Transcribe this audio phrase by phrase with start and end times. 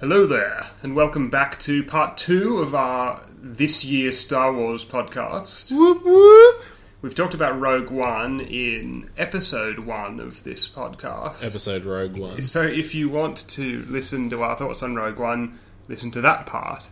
[0.00, 5.70] Hello there, and welcome back to part two of our this year Star Wars podcast.
[5.72, 6.62] Whoop whoop.
[7.02, 11.46] We've talked about Rogue One in episode one of this podcast.
[11.46, 12.40] Episode Rogue One.
[12.40, 16.46] So if you want to listen to our thoughts on Rogue One, listen to that
[16.46, 16.88] part.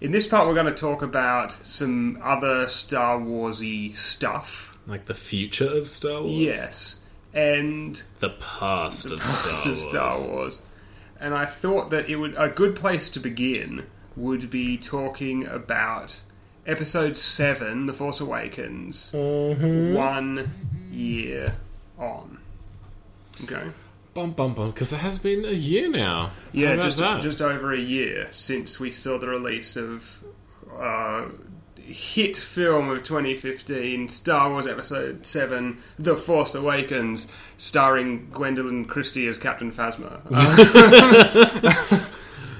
[0.00, 4.78] In this part, we're going to talk about some other Star Warsy stuff.
[4.86, 6.32] Like the future of Star Wars?
[6.32, 7.04] Yes,
[7.34, 9.88] and The past of past Star of Wars.
[9.90, 10.62] Star Wars.
[11.22, 13.84] And I thought that it would a good place to begin
[14.16, 16.20] would be talking about
[16.66, 19.94] episode seven, The Force Awakens, Mm-hmm.
[19.94, 20.50] one
[20.90, 21.54] year
[21.98, 22.38] on.
[23.44, 23.70] Okay.
[24.14, 26.32] Bum bum bum, because it has been a year now.
[26.52, 27.22] Yeah, just that?
[27.22, 30.22] just over a year since we saw the release of
[30.76, 31.26] uh,
[31.92, 39.38] hit film of 2015, Star Wars Episode Seven: The Force Awakens, starring Gwendoline Christie as
[39.38, 40.20] Captain Phasma.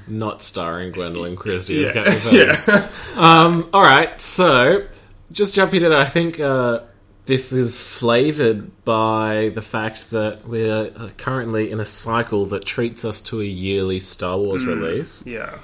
[0.09, 2.91] Not starring Gwendoline Christie as Captain Phasma.
[3.17, 3.21] yeah.
[3.21, 4.87] Um, alright, so
[5.31, 6.81] just jumping in, I think uh,
[7.27, 13.05] this is flavoured by the fact that we're uh, currently in a cycle that treats
[13.05, 15.59] us to a yearly Star Wars release, yeah.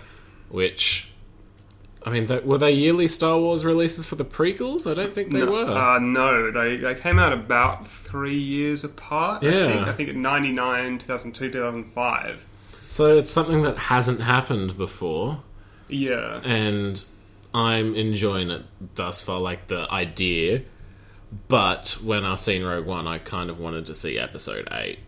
[0.49, 1.08] which.
[2.05, 4.89] I mean, th- were they yearly Star Wars releases for the prequels?
[4.91, 5.65] I don't think they no, were.
[5.65, 9.43] Uh, no, they they came out about three years apart.
[9.45, 9.67] I Yeah.
[9.67, 12.45] think I think at 99, 2002, 2005.
[12.89, 15.43] So it's something that hasn't happened before,
[15.89, 16.41] Yeah.
[16.45, 17.05] and
[17.53, 18.63] I'm enjoying it
[18.95, 20.63] thus far, like the idea.
[21.49, 25.01] But when I seen Rogue One, I kind of wanted to see Episode Eight.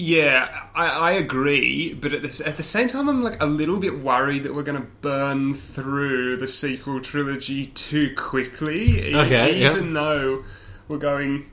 [0.00, 3.80] Yeah, I, I agree, but at the, at the same time, I'm like a little
[3.80, 9.12] bit worried that we're going to burn through the sequel trilogy too quickly.
[9.12, 9.72] Okay, yeah.
[9.72, 10.44] even though
[10.86, 11.50] we're going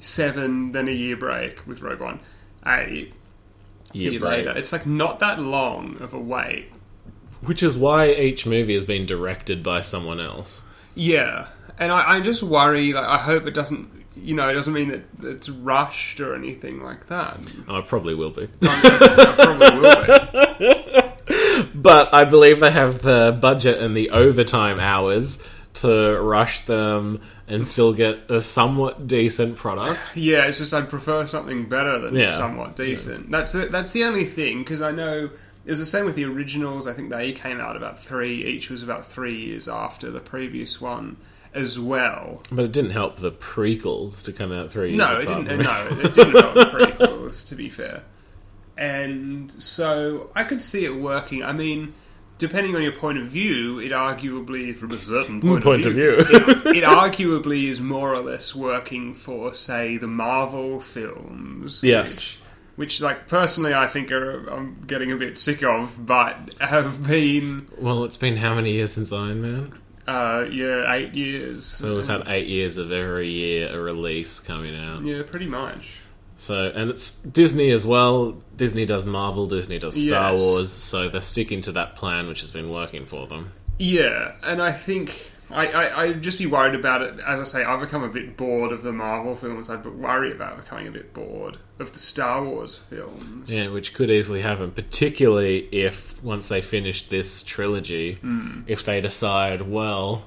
[0.00, 2.20] seven, then a year break with Rogue One,
[2.66, 3.12] eight
[3.92, 4.56] Year year later.
[4.56, 6.72] It's like not that long of a wait.
[7.44, 10.62] Which is why each movie has been directed by someone else.
[10.94, 12.94] Yeah, and I, I just worry.
[12.94, 14.01] Like, I hope it doesn't.
[14.14, 17.38] You know, it doesn't mean that it's rushed or anything like that.
[17.68, 18.48] Oh, it probably will be.
[18.62, 20.58] I probably will.
[20.58, 21.68] Be.
[21.74, 27.66] But I believe they have the budget and the overtime hours to rush them and
[27.66, 29.98] still get a somewhat decent product.
[30.14, 32.30] Yeah, it's just I'd prefer something better than Yeah.
[32.32, 33.30] somewhat decent.
[33.30, 35.30] That's the, that's the only thing because I know
[35.64, 36.86] it was the same with the originals.
[36.86, 38.44] I think they came out about three.
[38.44, 41.16] Each was about three years after the previous one
[41.54, 42.42] as well.
[42.50, 45.46] But it didn't help the prequels to come out three years No, it didn't.
[45.62, 46.64] No, it didn't help the
[46.98, 47.46] prequels.
[47.48, 48.02] To be fair,
[48.76, 51.42] and so I could see it working.
[51.42, 51.94] I mean.
[52.38, 56.16] Depending on your point of view, it arguably, from a certain point, Point of view.
[56.18, 61.84] it, it arguably is more or less working for, say, the Marvel films.
[61.84, 62.40] Yes.
[62.74, 67.06] Which, which, like, personally, I think are, I'm getting a bit sick of, but have
[67.06, 69.78] been, Well, it's been how many years since Iron Man?
[70.06, 71.64] Uh, yeah, eight years.
[71.66, 75.02] So we've had eight years of every year a release coming out.
[75.02, 76.00] yeah, pretty much.
[76.36, 78.32] So and it's Disney as well.
[78.56, 80.40] Disney does Marvel, Disney does Star Yes.
[80.40, 80.72] Wars.
[80.72, 83.52] So they're sticking to that plan, which has been working for them.
[83.78, 87.20] Yeah, and I think I, I, I'd just be worried about it.
[87.20, 89.68] As I say, I've become a bit bored of the Marvel films.
[89.70, 93.48] I'd worry about becoming a bit bored of the Star Wars films.
[93.50, 98.62] Yeah, which could easily happen, particularly if once they finish this trilogy, Hmm.
[98.66, 100.24] if they decide, well,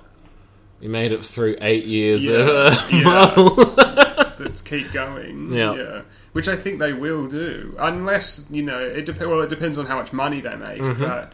[0.80, 3.04] we made it through eight years Yeah, of uh, yeah.
[3.04, 3.56] Marvel.
[4.38, 5.52] Let's keep going.
[5.54, 6.02] Yeah.
[6.34, 9.06] which I think they will do, unless you know it.
[9.06, 11.02] Dep- well, it depends on how much money they make, Mm-hmm.
[11.04, 11.34] but.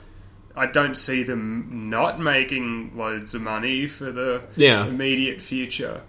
[0.56, 4.86] I don't see them not making loads of money for the Yeah.
[4.86, 6.02] immediate future,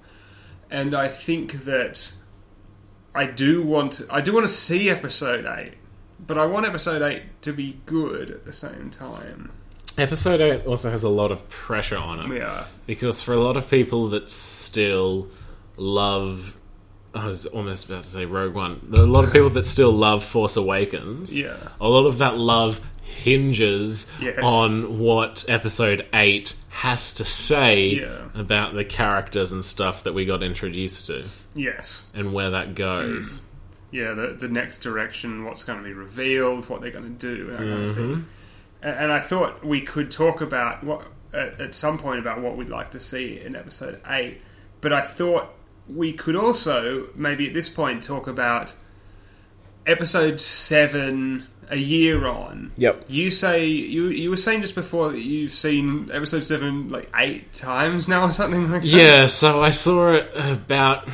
[0.70, 2.12] and I think that
[3.14, 5.74] I do want I do want to see episode eight,
[6.26, 9.50] but I want episode eight to be good at the same time.
[9.98, 12.38] Episode eight also has a lot of pressure on it.
[12.38, 15.28] Yeah, Because for a lot of people that still
[15.76, 16.56] love.
[17.14, 18.80] I was almost about to say Rogue One.
[18.84, 21.36] There are a lot of people that still love Force Awakens.
[21.36, 22.80] yeah, A lot of that love
[23.12, 24.38] hinges Yes.
[24.42, 28.28] on what Episode 8 has to say Yeah.
[28.34, 31.24] about the characters and stuff that we got introduced to
[31.54, 33.40] yes, and where that goes.
[33.90, 34.14] yeah.
[34.14, 37.58] The the next direction, what's going to be revealed, what they're going to do, that
[37.58, 38.12] kind of Mm-hmm.
[38.14, 38.26] thing.
[38.82, 42.56] And, and I thought we could talk about what at, at some point about what
[42.56, 44.40] we'd like to see in episode eight.
[44.80, 45.50] But I thought
[45.88, 48.74] we could also maybe at this point talk about
[49.86, 52.72] episode seven a year on.
[52.76, 53.04] Yep.
[53.08, 57.52] You say you you were saying just before that you've seen episode seven like eight
[57.52, 58.88] times now or something like that.
[58.88, 61.08] Yeah, so I saw it about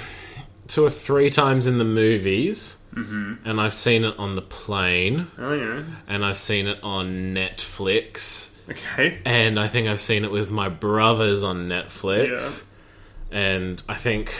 [0.66, 3.32] two or three times in the movies, mm-hmm.
[3.48, 5.82] and I've seen it on the plane, Oh yeah.
[6.06, 9.18] and I've seen it on Netflix, Okay.
[9.24, 12.66] and I think I've seen it with my brothers on Netflix,
[13.30, 14.32] and I think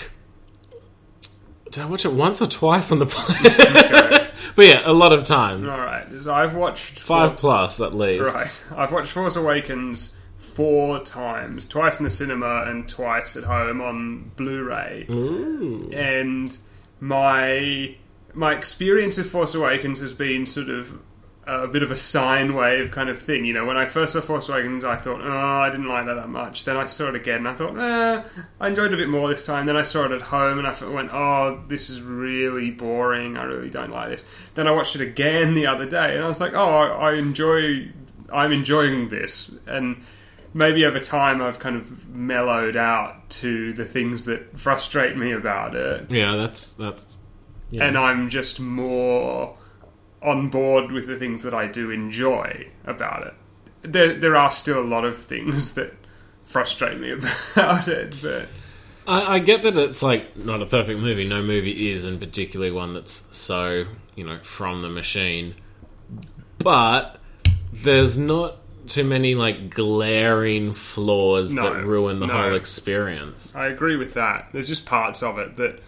[1.70, 4.28] did I watch it once or twice on the plane?
[4.56, 6.06] but yeah, a lot of times, All right.
[6.20, 8.32] So I've watched five Force- plus at least.
[8.34, 8.64] Right.
[8.76, 14.30] I've watched Force Awakens four times, twice in the cinema and twice at home on
[14.36, 15.06] Blu-ray.
[15.10, 15.90] Ooh.
[15.92, 16.56] and
[17.00, 17.94] my
[18.34, 21.00] my experience of Force Awakens has been sort of
[21.48, 23.44] a bit of a sine wave kind of thing.
[23.44, 26.14] You know, when I first saw Force Awakens, I thought, oh, I didn't like that
[26.14, 26.64] that much.
[26.64, 28.22] Then I saw it again, and I thought, eh,
[28.60, 29.66] I enjoyed it a bit more this time.
[29.66, 33.36] Then I saw it at home, and I went, oh, this is really boring.
[33.36, 34.24] I really don't like this.
[34.54, 37.14] Then I watched it again the other day, and I was like, oh, I, I
[37.14, 37.88] enjoy,
[38.32, 40.04] I'm enjoying this, and
[40.54, 45.74] maybe over time I've kind of mellowed out to the things that frustrate me about
[45.74, 47.18] it, Yeah, that's that's.
[47.70, 47.84] Yeah.
[47.84, 49.57] and I'm just more
[50.22, 53.34] on board with the things that I do enjoy about it.
[53.82, 55.94] There, there are still a lot of things that
[56.44, 57.10] frustrate me
[57.54, 58.48] about it, but
[59.06, 61.26] I, I get that it's like not a perfect movie.
[61.26, 63.84] No movie is, and particularly one that's so
[64.16, 65.54] you know from the machine.
[66.58, 67.20] But
[67.72, 68.56] there's not
[68.88, 72.32] too many like glaring flaws No, that ruin the no.
[72.32, 73.54] whole experience.
[73.54, 74.48] I agree with that.
[74.52, 75.80] There's just parts of it that.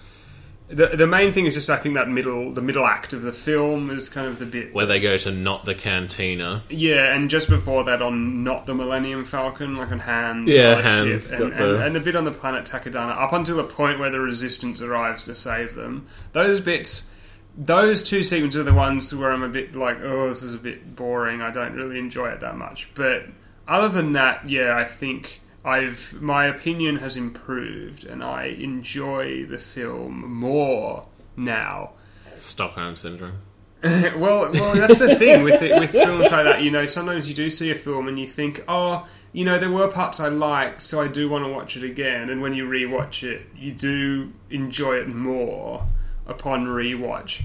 [0.72, 3.32] The, the main thing is just I think that middle the middle act of the
[3.32, 6.62] film is kind of the bit Where they go to not the cantina.
[6.70, 10.76] Yeah, and just before that, on not the Millennium Falcon, like on Han's, Yeah, all
[10.76, 13.32] that Han's shit, got and, the- and, and the bit on the planet Takodana, up
[13.32, 16.06] until the point where the Resistance arrives to save them.
[16.34, 17.10] Those bits,
[17.56, 20.58] those two sequences are the ones where I'm a bit like, oh, this is a
[20.58, 21.42] bit boring.
[21.42, 22.88] I don't really enjoy it that much.
[22.94, 23.24] But
[23.66, 29.58] other than that, yeah, I think I've my opinion has improved, and I enjoy the
[29.58, 31.90] film more now.
[32.36, 33.40] Stockholm syndrome.
[33.82, 36.62] well, well, that's the thing with it, with films like that.
[36.62, 39.70] You know, sometimes you do see a film and you think, oh, you know, there
[39.70, 42.28] were parts I liked, so I do want to watch it again.
[42.28, 45.86] And when you rewatch it, you do enjoy it more
[46.26, 47.42] upon rewatch.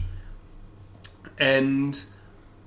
[1.40, 2.04] And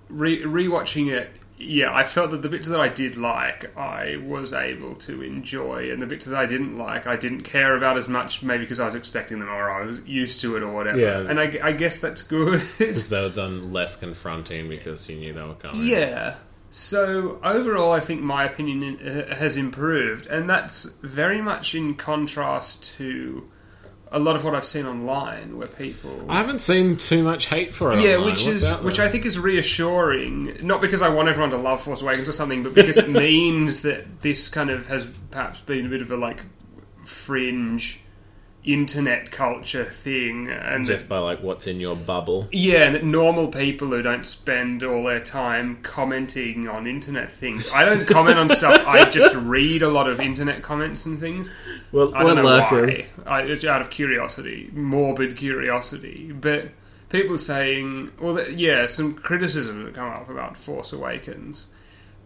[0.08, 4.52] re- rewatching it, yeah, I felt that the bits that I did like, I was
[4.52, 8.08] able to enjoy, and the bits that I didn't like, I didn't care about as
[8.08, 10.98] much, maybe because I was expecting them or I was used to it or whatever.
[10.98, 11.20] Yeah.
[11.20, 12.62] And I, I guess that's good.
[12.78, 15.84] Because they were done less confronting because you knew they were coming.
[15.84, 16.36] Yeah.
[16.70, 22.96] So overall, I think my opinion uh, has improved, and that's very much in contrast
[22.98, 23.48] to
[24.12, 26.26] a lot of what I've seen online, where people.
[26.28, 28.00] I haven't seen too much hate for it.
[28.00, 28.26] yeah, online.
[28.26, 28.98] which What's is which?
[29.00, 30.58] I think is reassuring.
[30.66, 33.82] Not because I want everyone to love Force Awakens or something, but because it means
[33.82, 36.42] that this kind of has perhaps been a bit of a like
[37.04, 38.00] fringe
[38.72, 42.48] internet culture thing, and just by like what's in your bubble.
[42.52, 47.68] yeah, and that normal people who don't spend all their time commenting on internet things.
[47.70, 48.86] I don't comment on stuff.
[48.86, 51.48] I just read a lot of internet comments and things.
[51.92, 53.02] Well, I don't know lurkers.
[53.24, 53.40] why.
[53.40, 56.32] I, it's out of curiosity, morbid curiosity.
[56.32, 56.68] But
[57.08, 61.68] people saying, well, yeah, some criticism that come up about Force Awakens.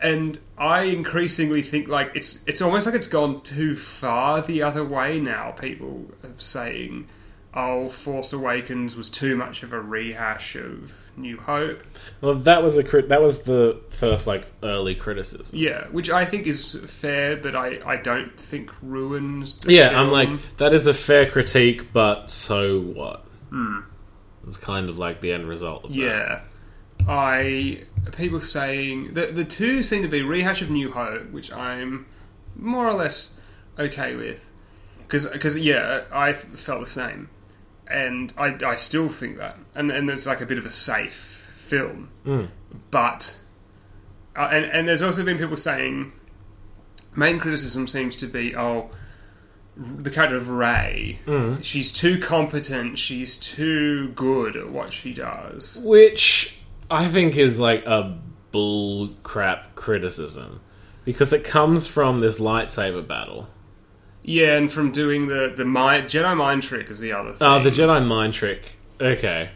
[0.02, 4.84] And I increasingly think like it's it's almost like it's gone too far the other
[4.84, 5.52] way now.
[5.52, 7.06] People are saying,
[7.54, 11.84] "Oh, Force Awakens was too much of a rehash of New Hope."
[12.20, 15.46] Well, that was a crit- that was the first like early criticism.
[15.53, 19.58] Yeah, which I think is fair, but I, I don't think ruins.
[19.58, 20.00] The Yeah, film.
[20.00, 23.24] I'm like that is a fair critique, but so what?
[23.50, 23.81] Hmm.
[24.48, 25.84] It's kind of like the end result.
[25.84, 26.43] Of that.
[27.09, 27.82] I
[28.17, 32.06] people saying the the two seem to be rehash of New Hope, which I'm
[32.56, 33.39] more or less
[33.79, 34.51] okay with,
[35.09, 37.31] because yeah, I felt the same,
[37.89, 41.51] and I I still think that, and and it's like a bit of a safe
[41.55, 42.11] film,
[42.91, 43.37] but
[44.37, 46.13] uh, and and there's also been people saying
[47.15, 48.91] main criticism seems to be oh
[49.77, 51.19] the character of Rey
[51.63, 55.79] she's too competent she's too good at what she does.
[55.82, 56.61] Which
[56.93, 58.19] I think is like a
[58.53, 60.61] bull crap criticism
[61.05, 63.49] because it comes from this lightsaber battle.
[64.22, 67.63] yeah and from doing the the mind, Jedi mind trick is the other thing Oh,
[67.63, 68.72] the Jedi mind trick.
[69.01, 69.51] Okay.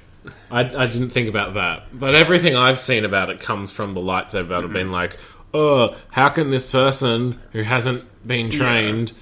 [0.50, 1.84] I, I didn't think about that.
[1.96, 5.18] But everything I've seen about it comes from the lightsaber battle being like,
[5.54, 9.12] oh, how can this person who hasn't been trained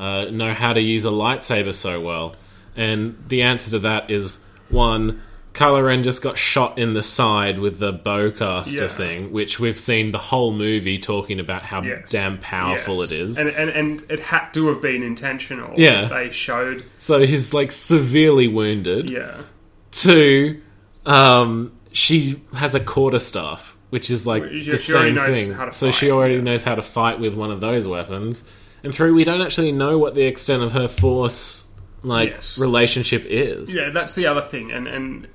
[0.00, 2.34] uh, know how to use a lightsaber so well?
[2.74, 5.22] And the answer to that is one,
[5.54, 8.88] Kylo Ren just got shot in the side with the bowcaster Yeah.
[8.88, 12.10] thing, which we've seen the whole movie talking about how Yes.
[12.10, 13.10] damn powerful Yes.
[13.10, 13.38] it is.
[13.38, 15.74] and, and and it had to have been intentional.
[15.76, 16.04] Yeah.
[16.06, 16.84] they showed.
[16.98, 19.10] so he's like severely wounded.
[19.10, 19.34] Yeah,
[19.90, 20.60] Two,
[21.06, 25.56] um, she has a quarterstaff, which is like she- the she same thing.
[25.72, 26.40] so she already yeah.
[26.42, 28.44] knows how to fight with one of those weapons.
[28.84, 31.64] And three, we don't actually know what the extent of her force
[32.04, 32.58] like Yes.
[32.60, 33.74] relationship is.
[33.74, 35.26] yeah, that's the other thing, and and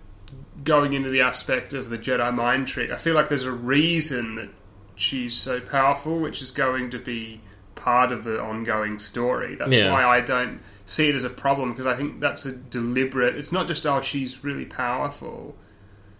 [0.63, 4.35] going into the aspect of the Jedi mind trick, I feel like there's a reason
[4.35, 4.49] that
[4.95, 7.41] she's so powerful, which is going to be
[7.75, 9.55] part of the ongoing story.
[9.55, 9.91] That's Yeah.
[9.91, 13.35] why I don't see it as a problem because I think that's a deliberate.
[13.35, 15.55] It's not just oh she's really powerful.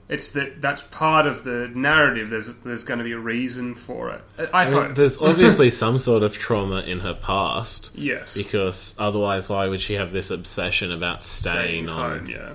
[0.10, 2.30] It's that that's part of the narrative.
[2.30, 4.22] There's there's going to be a reason for it.
[4.54, 4.96] I, I mean, hope.
[4.96, 8.36] there's obviously some sort of trauma in her past yes.
[8.36, 12.20] because otherwise, why would she have this obsession about staying, Staying on?
[12.20, 12.54] home, yeah.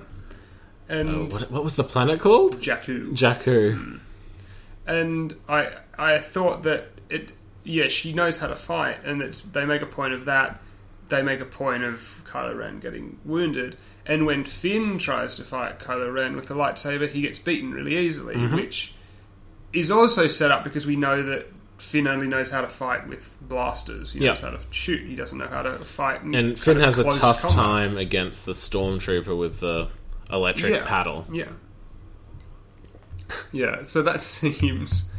[0.89, 2.57] And what, what was the planet called?
[2.61, 3.11] Jakku.
[3.13, 3.99] Jakku.
[4.87, 7.31] and I I thought that it
[7.63, 10.59] yeah she knows how to fight and it's, they make a point of that
[11.09, 15.79] they make a point of Kylo Ren getting wounded and when Finn tries to fight
[15.79, 18.55] Kylo Ren with the lightsaber he gets beaten really easily Mm-hmm.
[18.55, 18.93] which
[19.73, 23.37] is also set up because we know that Finn only knows how to fight with
[23.41, 26.97] blasters he knows how to shoot he doesn't know how to fight And Finn has
[26.97, 27.55] a tough combat.
[27.55, 29.89] time against the stormtrooper with the
[30.31, 30.85] electric Yeah.
[30.85, 31.25] paddle.
[31.31, 31.45] Yeah.
[33.51, 35.13] Yeah, so that seems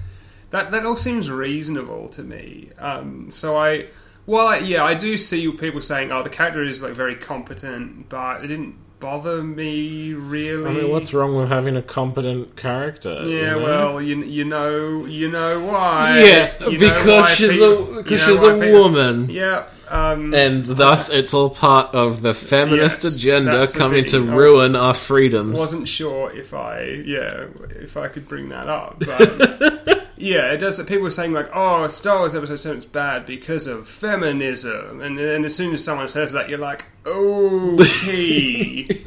[0.50, 2.70] that that all seems reasonable to me.
[2.78, 3.86] Um, so I,
[4.26, 8.08] well, I, yeah, I do see people saying, "Oh, the character is like very competent,"
[8.08, 10.68] but it didn't bother me really.
[10.70, 13.22] I mean, what's wrong with having a competent character?
[13.24, 13.62] you Yeah, know?
[13.62, 16.18] well, you you know you know why.
[16.20, 19.30] yeah, You because why she's people- a you because know she's why a people- woman.
[19.30, 24.22] Yeah, um, And thus, it's all part of the feminist Yes, agenda coming to.
[24.22, 25.58] Ruin our freedoms.
[25.58, 30.80] wasn't sure if I yeah if I could bring that up, but yeah, it does.
[30.84, 35.18] People were saying like, "Oh, Star Wars Episode Seven is bad because of feminism," and
[35.18, 39.04] then as soon as someone says that, you're like, "Okay."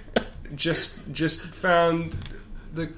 [0.54, 2.16] just just found
[2.74, 2.90] the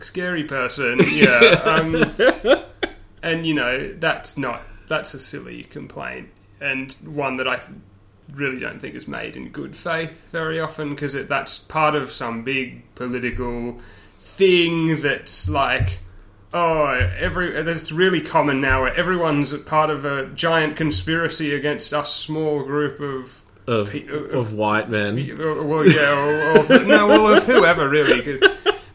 [0.00, 1.60] scary person, yeah.
[1.64, 2.04] Um,
[3.22, 6.28] and you know that's not that's a silly complaint
[6.60, 7.70] and one that I th-
[8.32, 12.42] really don't think is made in good faith very often because that's part of some
[12.42, 13.78] big political
[14.18, 15.98] thing that's like
[16.54, 16.86] oh
[17.18, 22.62] every that's really common now where everyone's part of a giant conspiracy against a small
[22.64, 25.18] group of of, Pe- of- of white men.
[25.18, 28.46] Uh, well, yeah, or, or no, well, of whoever really, 'cause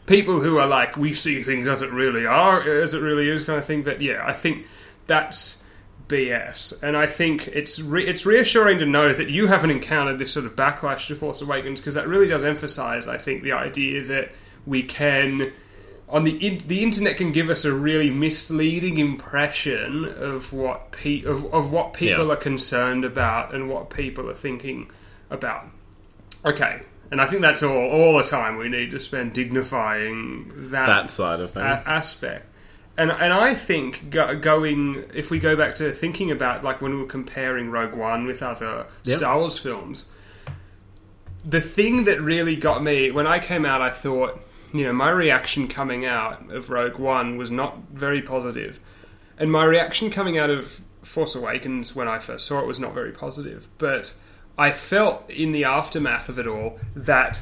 [0.06, 3.42] people who are like, we see things as it really are, as it really is,
[3.42, 3.82] kind of thing.
[3.82, 4.66] But yeah, I think
[5.08, 5.59] that's
[6.10, 10.32] BS, and I think it's re- it's reassuring to know that you haven't encountered this
[10.32, 14.02] sort of backlash to Force Awakens because that really does emphasize, I think, the idea
[14.04, 14.32] that
[14.66, 15.52] we can.
[16.08, 21.22] On the in- the internet can give us a really misleading impression of what pe-
[21.22, 22.32] of, of what people Yeah.
[22.32, 24.90] are concerned about and what people are thinking
[25.30, 25.68] about.
[26.44, 26.80] Okay,
[27.12, 31.10] and I think that's all all the time we need to spend dignifying that, That
[31.10, 31.64] side of things.
[31.66, 32.46] a- aspect.
[33.00, 36.92] And and I think go, going if we go back to thinking about like when
[36.92, 39.18] we were comparing Rogue One with other Yep.
[39.18, 40.04] Star Wars films,
[41.42, 44.42] the thing that really got me when I came out, I thought,
[44.74, 48.78] you know, my reaction coming out of Rogue One was not very positive,
[49.38, 50.66] and my reaction coming out of
[51.02, 53.70] Force Awakens when I first saw it was not very positive.
[53.78, 54.12] But
[54.58, 57.40] I felt in the aftermath of it all that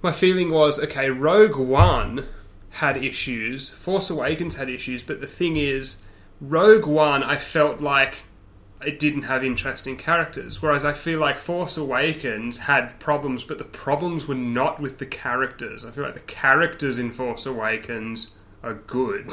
[0.00, 2.28] my feeling was okay, Rogue One
[2.76, 6.04] had issues, Force Awakens had issues, but the thing is,
[6.40, 8.24] Rogue One, I felt like
[8.84, 13.64] it didn't have interesting characters, whereas I feel like Force Awakens had problems, but the
[13.64, 15.86] problems were not with the characters.
[15.86, 19.30] I feel like the characters in Force Awakens are good.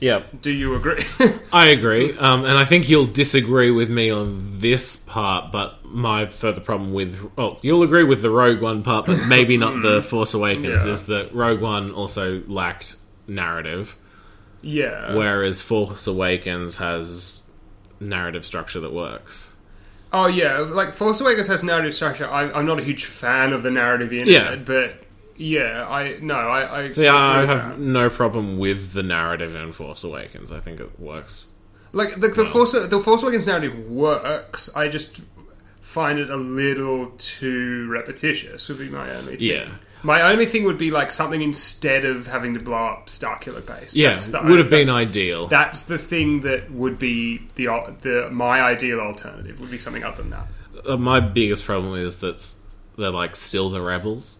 [0.00, 1.04] yeah, Do you agree?
[1.52, 5.50] I agree, um, and I think you'll disagree with me on this part.
[5.52, 9.56] But my further problem with, well, you'll agree with the Rogue One part, but maybe
[9.56, 10.84] not the Force Awakens.
[10.84, 10.92] Yeah.
[10.92, 12.96] Is that Rogue One also lacked
[13.26, 13.96] narrative,
[14.62, 15.14] yeah.
[15.14, 17.48] whereas Force Awakens has
[18.00, 19.54] narrative structure that works.
[20.12, 22.28] Oh yeah, like Force Awakens has narrative structure.
[22.28, 24.52] I, I'm not a huge fan of the narrative in Yeah.
[24.52, 25.02] it, but
[25.38, 26.80] yeah, I no, I.
[26.84, 27.78] I So yeah, I have that.
[27.78, 30.52] no problem with the narrative in Force Awakens.
[30.52, 31.44] I think it works.
[31.92, 34.74] like the, the Force the Force Awakens narrative works.
[34.76, 35.20] I just
[35.80, 38.68] find it a little too repetitious.
[38.68, 39.46] Would be my only thing.
[39.46, 39.68] Yeah.
[40.04, 43.96] My only thing would be like something instead of having to blow up Starkiller Base.
[43.96, 45.48] Yeah, That's the- would have been ideal.
[45.48, 47.66] That's the thing that would be the
[48.02, 50.46] the my ideal alternative would be something other than that.
[50.86, 52.52] Uh, my biggest problem is that
[52.96, 54.37] they're like still the rebels.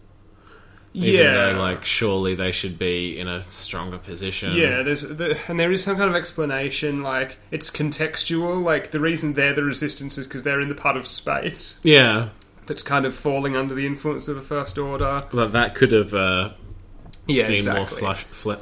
[0.99, 1.53] Even Yeah.
[1.53, 4.55] though, like, surely they should be in a stronger position.
[4.55, 7.03] Yeah, there's the, and there is some kind of explanation.
[7.03, 8.63] Like it's contextual.
[8.63, 12.29] Like the reason they're the resistance is because they're in the part of space Yeah.
[12.67, 15.21] that's kind of falling under the influence of the First Order.
[15.33, 16.51] But that could have uh,
[17.27, 18.25] Yeah, been more flush.
[18.25, 18.53] Fl-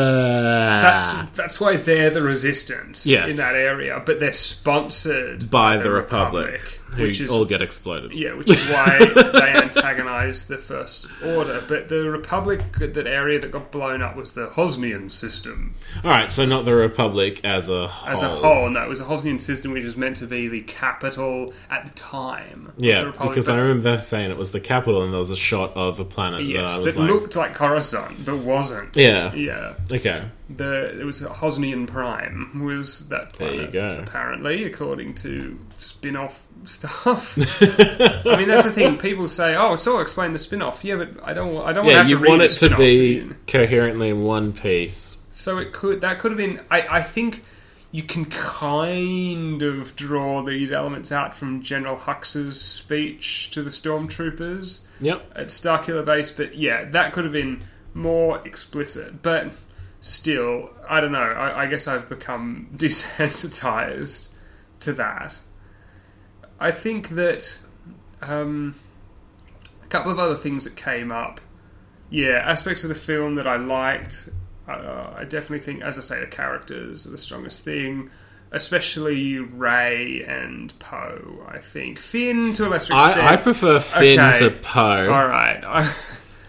[0.00, 3.30] That's that's why they're the resistance Yes.
[3.32, 8.12] in that area, but they're sponsored by the Republic, who which is all get exploded.
[8.12, 8.98] yeah, which is why
[9.32, 11.62] they antagonize the First Order.
[11.66, 15.74] But the Republic, that area that got blown up was the Hosnian system.
[16.04, 18.08] All right, so not the Republic as a whole.
[18.12, 20.62] As a whole, no, it was a Hosnian system which was meant to be the
[20.62, 22.66] capital at the time.
[22.68, 25.30] of the Yeah, because but- I remember saying it was the capital, and there was
[25.30, 28.38] a shot of a planet Yes, that I was that like, looked like Coruscant, but
[28.38, 28.96] wasn't.
[28.96, 29.32] Yeah.
[29.34, 29.74] yeah.
[29.92, 33.72] okay, The it was Hosnian Prime was that There you planet.
[33.72, 34.02] go.
[34.06, 37.36] Apparently, according to spin-off stuff.
[37.60, 38.98] I mean, that's the thing.
[38.98, 41.56] People say, "Oh, it's all explain the spin-off." Yeah, but I don't.
[41.58, 43.38] I don't yeah, want to you have to read want it to be again.
[43.46, 45.16] coherently in one piece.
[45.30, 46.00] So it could.
[46.02, 46.60] That could have been.
[46.70, 46.98] I.
[46.98, 47.44] I think.
[47.92, 54.86] You can kind of draw these elements out from General Hux's speech to the stormtroopers.
[55.00, 55.32] Yep.
[55.34, 59.22] at Starkiller Base, but yeah, that could have been more explicit.
[59.22, 59.52] But
[60.00, 61.18] still, I don't know.
[61.18, 64.34] I, I guess I've become desensitized
[64.80, 65.38] to that.
[66.60, 67.58] I think that
[68.22, 68.74] um,
[69.82, 71.40] a couple of other things that came up.
[72.10, 74.28] Yeah, aspects of the film that I liked.
[74.68, 78.10] Uh, I definitely think, as I say, the characters are the strongest thing.
[78.52, 82.00] Especially Rey and Poe, I think.
[82.00, 83.18] Finn, to a lesser extent.
[83.18, 84.38] I, I prefer Finn Okay.
[84.40, 85.10] to Poe.
[85.12, 85.86] All right.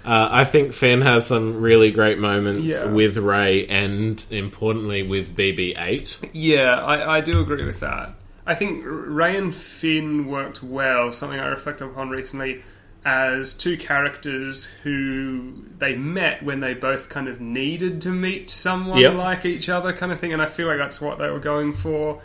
[0.04, 2.92] Uh, I think Finn has some really great moments Yeah.
[2.92, 6.30] with Rey, and importantly with BB-8.
[6.34, 8.16] yeah, I, I do agree with that.
[8.52, 11.12] I think Rey and Finn worked well.
[11.14, 12.64] Something I reflected upon recently
[13.06, 19.00] as two characters who they met when they both kind of needed to meet someone
[19.00, 19.14] Yep.
[19.16, 20.34] like each other, kind of thing.
[20.34, 22.22] And I feel like that's what they were going for.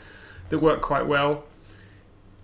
[0.48, 1.44] That worked quite well.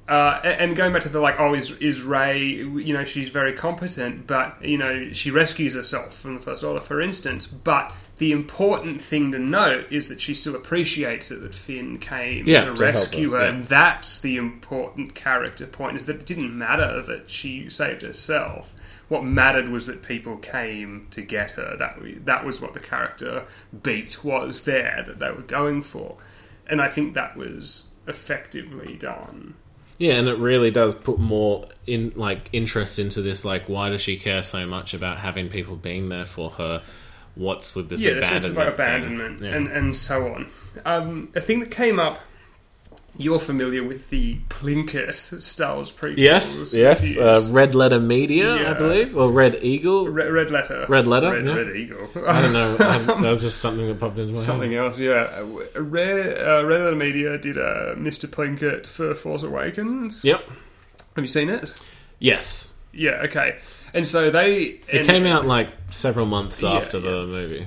[0.09, 2.42] Uh, and going back to the like, oh, is is Rey?
[2.42, 6.80] You know, she's very competent, but you know, she rescues herself from the First Order,
[6.80, 7.47] for instance.
[7.47, 12.47] But the important thing to note is that she still appreciates it that Finn came
[12.49, 13.50] Yeah, to to rescue her, her, yeah.
[13.50, 15.96] and that's the important character point.
[15.96, 18.74] Is that it didn't matter that she saved herself.
[19.09, 21.76] What mattered was that people came to get her.
[21.76, 23.44] That that was what the character
[23.83, 26.16] beat was there that they were going for,
[26.66, 29.55] and I think that was effectively done.
[30.02, 33.44] Yeah, and it really does put more in like interest into this.
[33.44, 36.82] Like, why does she care so much about having people being there for her?
[37.36, 38.42] What's with this yeah, the abandonment?
[38.42, 39.50] sense of like abandonment Yeah.
[39.54, 40.50] and, and so on.
[40.84, 42.18] Um, a thing that came up,
[43.18, 45.31] you're familiar with the Plinkett
[45.75, 46.16] Wars prequels.
[46.16, 47.46] yes, yes, uh.
[47.51, 50.09] Red Letter Media, I believe, or Red Eagle.
[50.09, 50.87] Red, Red Letter.
[50.88, 51.55] Red Letter, Red, yeah.
[51.55, 52.11] Red Eagle.
[52.27, 52.77] I don't know.
[52.81, 55.44] I, that was just something that popped into my Something else, yeah.
[55.77, 58.27] Red, uh, Red Letter Media did uh, Mr.
[58.27, 60.25] Plinkett for Force Awakens.
[60.25, 60.42] Yep.
[61.16, 61.72] Have you seen it?
[62.18, 62.77] Yes.
[62.92, 63.59] Yeah, okay.
[63.92, 64.62] And so they.
[64.62, 67.11] It and- came out like several months Yeah, after yeah.
[67.11, 67.66] the movie.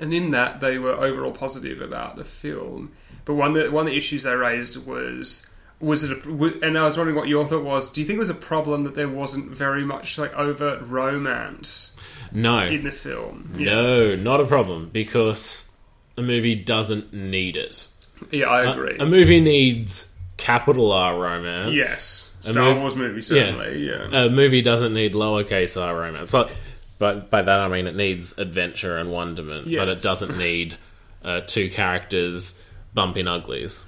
[0.00, 2.92] and in that they were overall positive about the film.
[3.24, 5.48] But one of the, one of the issues they raised was
[5.80, 7.90] was it a, and I was wondering what your thought was.
[7.90, 11.96] Do you think it was a problem that there wasn't very much like overt romance
[12.30, 12.60] No.
[12.60, 13.52] in the film?
[13.56, 15.70] No, not a problem because
[16.16, 17.88] a movie doesn't need it.
[18.30, 18.96] Yeah, I agree.
[18.98, 21.74] A, movie needs capital R romance.
[21.74, 23.84] yes, A Star mov- Wars movie certainly.
[23.86, 26.32] Yeah, A movie doesn't need lowercase r romance.
[26.32, 26.50] Like,
[26.98, 30.76] but by that I mean it needs adventure and wonderment, but it doesn't need
[31.24, 32.62] uh, two characters
[32.94, 33.84] bumping uglies.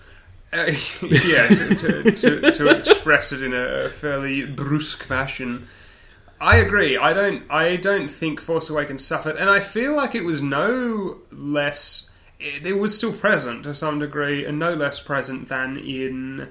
[0.53, 0.67] Uh,
[1.03, 5.67] yes, to, to, to express it in a fairly brusque fashion.
[6.41, 6.97] I agree.
[6.97, 7.51] I don't.
[7.51, 12.11] I don't think Force Awakens suffered, and I feel like it was no less.
[12.39, 16.49] It, it was still present to some degree, and no less present than in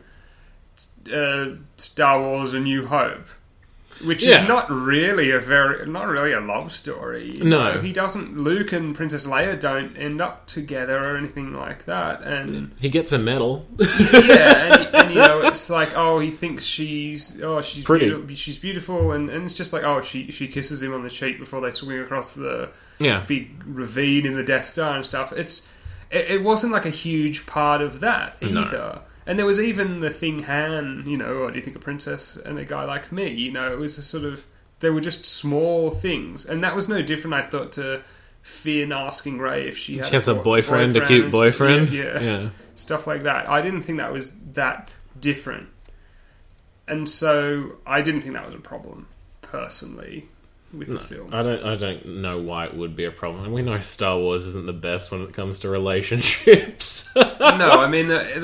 [1.13, 1.45] uh,
[1.77, 3.27] Star Wars: A New Hope,
[4.05, 4.41] which Yeah.
[4.41, 7.33] is not really a very, not really a love story.
[7.41, 7.73] No.
[7.73, 7.81] know.
[7.81, 8.37] he doesn't.
[8.37, 13.11] Luke and Princess Leia don't end up together or anything like that, and He gets
[13.11, 13.67] a medal.
[13.79, 18.05] yeah, and, and you know, it's like, oh, he thinks she's, oh, she's Pretty.
[18.05, 21.09] beautiful, she's beautiful, and, and it's just like, oh, she she kisses him on the
[21.09, 23.23] cheek before they swing across the yeah.
[23.27, 25.31] big ravine in the Death Star and stuff.
[25.33, 25.67] It's
[26.11, 29.01] it, it wasn't like a huge part of that No.
[29.25, 32.35] And there was even the thing Han, you know, or do you think a Princess
[32.35, 33.29] and a guy like me?
[33.29, 34.45] You know, it was a sort of
[34.79, 37.33] they were just small things, and that was no different.
[37.33, 38.03] I thought to
[38.41, 41.89] Finn asking Rey if she had She has a bo- boyfriend, a cute boyfriend.
[41.89, 42.49] yeah, yeah.
[42.75, 43.47] stuff like that.
[43.49, 45.69] I didn't think that was that different,
[46.87, 49.07] and so I didn't think that was a problem
[49.41, 50.27] personally.
[50.73, 51.33] with the film.
[51.33, 51.63] I don't.
[51.63, 53.53] I don't know why it would be a problem.
[53.53, 57.02] We know Star Wars isn't the best when it comes to relationships.
[57.39, 58.39] No, I mean the, the,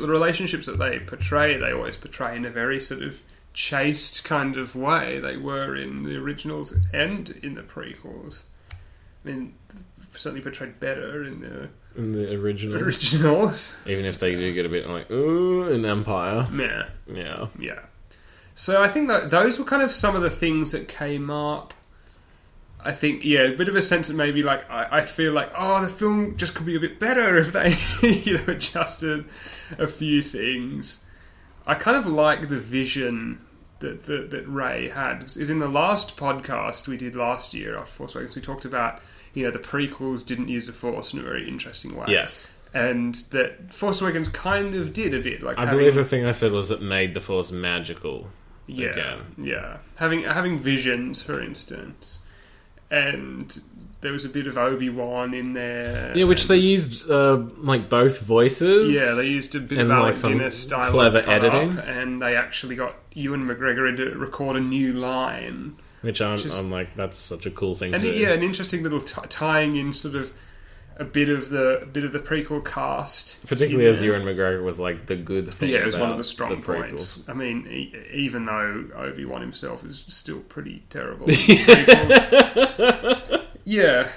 [0.00, 3.22] the relationships that they portray, they always portray in a very sort of
[3.54, 5.18] chaste kind of way.
[5.20, 8.42] They were in the originals and in the prequels.
[8.70, 9.54] I mean,
[10.16, 13.76] certainly portrayed better in the in the original, originals.
[13.86, 16.46] even if they do get a bit like ooh an Empire.
[16.54, 17.46] Yeah, Yeah.
[17.58, 17.80] yeah.
[18.54, 21.74] So I think that those were kind of some of the things that came up.
[22.84, 25.50] I think, yeah, a bit of a sense that maybe like I, I feel like
[25.56, 27.76] oh, the film just could be a bit better if they
[28.08, 29.24] you know adjusted
[29.78, 31.04] a few things.
[31.66, 33.44] I kind of like the vision
[33.80, 35.24] that that, that Rey had.
[35.24, 39.00] Is in the last podcast we did last year after Force Awakens, we talked about
[39.34, 42.06] you know the prequels didn't use the Force in a very interesting way.
[42.08, 42.54] Yes.
[42.74, 46.24] and that Force Awakens kind of did a bit like I Having, believe the thing
[46.24, 48.28] I said was it made the Force magical.
[48.66, 49.18] yeah, again.
[49.36, 52.20] yeah, having having visions, for instance,
[52.90, 53.60] and
[54.00, 56.16] there was a bit of Obi Wan in there.
[56.16, 58.92] Yeah, which they used uh, like both voices.
[58.92, 61.78] yeah they used a bit and, of like, Alec some style clever editing.
[61.78, 65.74] and they actually got Ewan McGregor to record a new line.
[66.02, 68.18] which I'm, which is- I'm like that's such a cool thing and to do.
[68.18, 70.32] yeah, an interesting little t- tying in sort of
[70.98, 74.02] a bit of the a bit of the prequel cast, Particularly as.
[74.02, 75.70] Ewan McGregor was like the good thing.
[75.70, 76.88] Yeah, it was one of the strong prequels.
[76.88, 77.20] points.
[77.28, 81.26] I mean, e- even though Obi Wan himself is still pretty terrible.
[83.64, 84.08] yeah,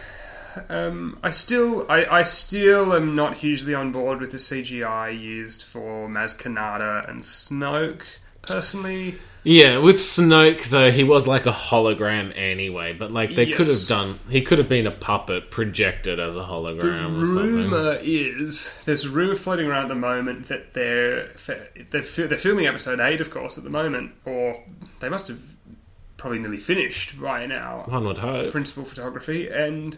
[0.70, 5.64] um, I still, I, I still am not hugely on board with the CGI used
[5.64, 8.04] for Maz Kanata and Snoke.
[8.42, 12.94] Personally, Yeah, with Snoke though, he was like a hologram anyway.
[12.94, 16.40] But like they could have done, he could have been a puppet projected as a
[16.40, 17.44] The hologram or something.
[17.72, 21.28] rumor is there's a rumor floating around at the moment that they're
[21.90, 24.64] they're, they're filming episode eight, of course, at the moment, or
[25.00, 25.42] they must have
[26.18, 27.84] probably nearly finished by now.
[27.88, 28.52] One would hope.
[28.52, 29.98] Principal photography, and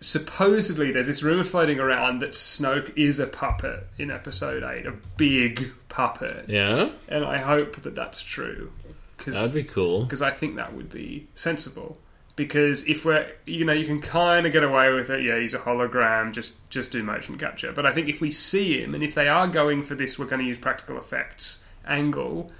[0.00, 4.92] supposedly there's this rumor floating around that Snoke is a puppet in episode eight, a
[5.16, 8.72] big puppet, Yeah, and I hope that that's true
[9.16, 10.04] because that'd be cool.
[10.04, 11.98] because I think that would be sensible.
[12.36, 15.22] Because if we're, you know, you can kind of get away with it.
[15.22, 16.32] Yeah, he's a hologram.
[16.32, 17.70] Just, just do motion capture.
[17.70, 20.26] But I think if we see him, and if they are going for this, we're
[20.26, 22.50] going to use practical effects angle.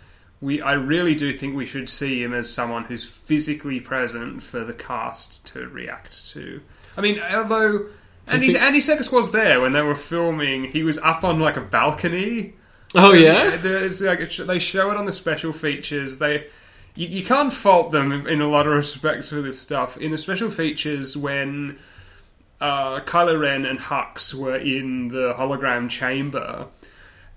[0.41, 4.63] We, I really do think we should see him as someone who's physically present for
[4.63, 6.61] the cast to react to.
[6.97, 7.87] I mean, although
[8.29, 10.65] Andy, think- Andy Serkis was there when they were filming.
[10.65, 12.55] He was up on like a balcony.
[12.95, 16.19] Oh yeah, There's like a they show it on the special features.
[16.19, 16.47] They
[16.95, 19.97] you, you can't fault them in, a lot of respects for this stuff.
[19.97, 21.79] In the special features, when
[22.61, 26.69] uh, Kylo Ren and Hux were in the hologram chamber,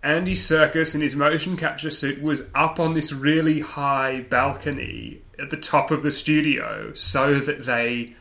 [0.03, 5.49] Andy Serkis in his motion capture suit was up on this really high balcony at
[5.49, 8.15] the top of the studio, so that they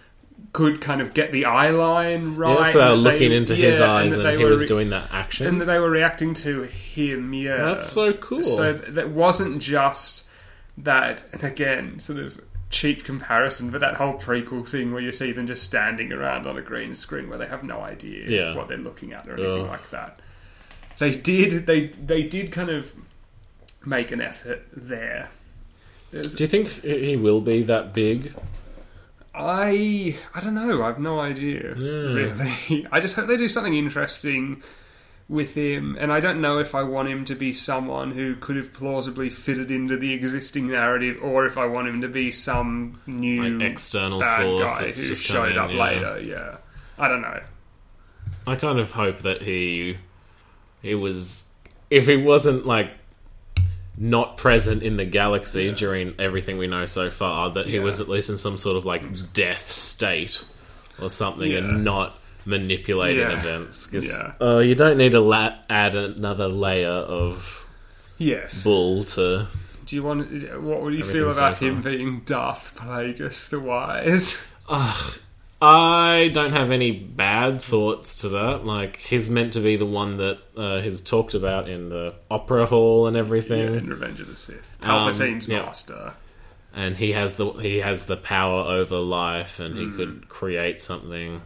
[0.57, 2.59] could kind of get the eye line right.
[2.66, 2.73] yeah.
[2.73, 4.66] So and that looking they- into his yeah, eyes, that and, they he was re-
[4.66, 5.47] doing that action.
[5.47, 7.35] and that they were reacting to him.
[7.35, 8.42] Yeah, That's so cool.
[8.42, 10.31] So th- that wasn't just
[10.79, 12.40] that, and again, sort of
[12.71, 16.57] cheap comparison, but that whole prequel thing where you see them just standing around on
[16.57, 18.55] a green screen where they have no idea Yeah.
[18.57, 19.69] what they're looking at or anything Ugh.
[19.69, 20.19] like that.
[20.99, 21.66] They did.
[21.66, 22.95] They they did kind of
[23.85, 25.29] make an effort there.
[26.12, 28.33] There's, Do you think he will be that big?
[29.37, 30.83] I I don't know.
[30.83, 31.75] I've no idea.
[31.75, 34.62] Really, I just hope they do something interesting
[35.29, 38.57] with him, and I don't know if I want him to be someone who could
[38.57, 43.01] have plausibly fitted into the existing narrative, or if I want him to be some
[43.07, 45.83] new Like external bad force guy who just showed up yeah.
[45.83, 46.20] later.
[46.20, 46.59] Yeah,
[46.99, 47.42] I don't know.
[48.46, 49.99] I kind of hope that he
[50.81, 51.53] he was
[51.90, 52.90] if he wasn't like
[53.98, 57.82] not present in the galaxy during everything we know so far, that he Yeah.
[57.82, 60.44] was at least in some sort of like death state
[61.00, 61.59] or something, Yeah.
[61.59, 63.38] and not manipulating Yeah.
[63.38, 63.87] events.
[63.87, 64.09] Because
[64.40, 64.46] Yeah.
[64.46, 67.66] uh, you don't need to la- add another layer of
[68.18, 68.62] Yes.
[68.64, 69.46] bull to.
[69.87, 70.30] Do you want?
[70.62, 71.68] What would you feel about far.
[71.68, 74.38] him being Darth Plagueis the Wise?
[75.61, 78.66] I don't have any bad thoughts to that.
[78.66, 82.66] Like he's meant to be the one that uh, he's talked about in the opera
[82.66, 83.75] hall and Yeah, everything.
[83.75, 85.62] in Revenge of the Sith, Um, Palpatine's yeah.
[85.62, 86.14] master.
[86.75, 89.97] and he has the he has the power over life and he Hmm.
[89.97, 91.40] could create something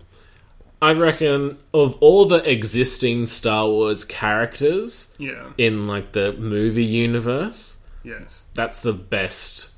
[0.82, 5.50] i reckon of all the existing star wars characters Yeah.
[5.56, 8.42] in like the movie universe Yes.
[8.54, 9.70] that's the best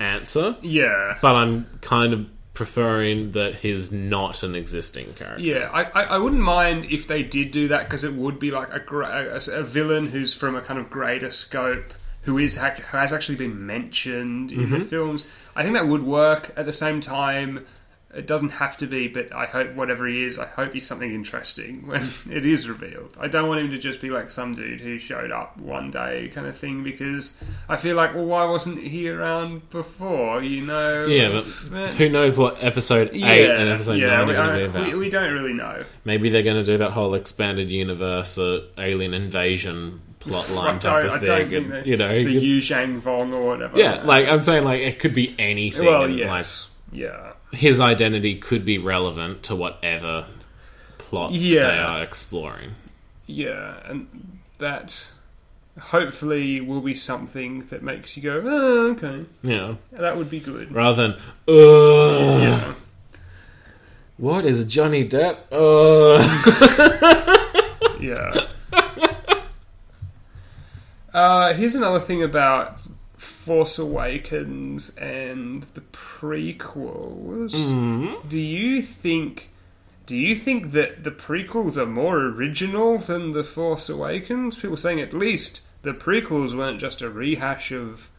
[0.00, 1.18] answer Yeah.
[1.20, 6.18] but i'm kind of preferring that he's not an existing character Yeah, I, I, I
[6.18, 9.62] wouldn't mind if they did do that because it would be like a, a, a
[9.62, 14.52] villain who's from a kind of greater scope who is who has actually been mentioned
[14.52, 14.78] in Mm-hmm.
[14.78, 15.26] the films.
[15.56, 16.52] I think that would work.
[16.56, 17.66] At the same time,
[18.14, 19.08] it doesn't have to be.
[19.08, 23.16] But I hope whatever he is, I hope he's something interesting when it is revealed.
[23.20, 26.28] I don't want him to just be like some dude who showed up one day
[26.32, 30.42] kind of thing because I feel like, well, why wasn't he around before?
[30.42, 31.06] You know?
[31.06, 34.56] Yeah, but who knows what episode eight and episode yeah, nine we, are going to
[34.56, 34.86] be about?
[34.86, 35.82] we, we don't really know.
[36.04, 41.10] Maybe they're going to do that whole expanded universe, uh, alien invasion plot line type
[41.10, 41.54] of thing.
[41.54, 43.78] and, you know, the Yu Shang Vong or whatever.
[43.78, 45.84] yeah, like I'm saying, like it could be anything.
[45.84, 50.26] well, yes, yeah, like his identity could be relevant to whatever
[50.98, 51.66] plots Yeah.
[51.68, 52.72] they are exploring.
[53.26, 54.06] yeah, and
[54.58, 55.10] that
[55.78, 60.72] hopefully will be something that makes you go, oh, okay, Yeah, that would be good.
[60.72, 61.12] rather than,
[61.48, 62.74] Ugh, Yeah.
[64.18, 65.36] what is Johnny Depp?
[65.52, 67.28] Ugh.
[68.00, 68.32] Yeah.
[71.14, 72.86] uh, here's another thing about
[73.22, 77.52] Force Awakens and the prequels.
[77.52, 78.28] Mm-hmm.
[78.28, 79.50] Do you think?
[80.06, 84.56] Do you think that the prequels are more original than the Force Awakens?
[84.58, 88.10] People saying at least the prequels weren't just a rehash of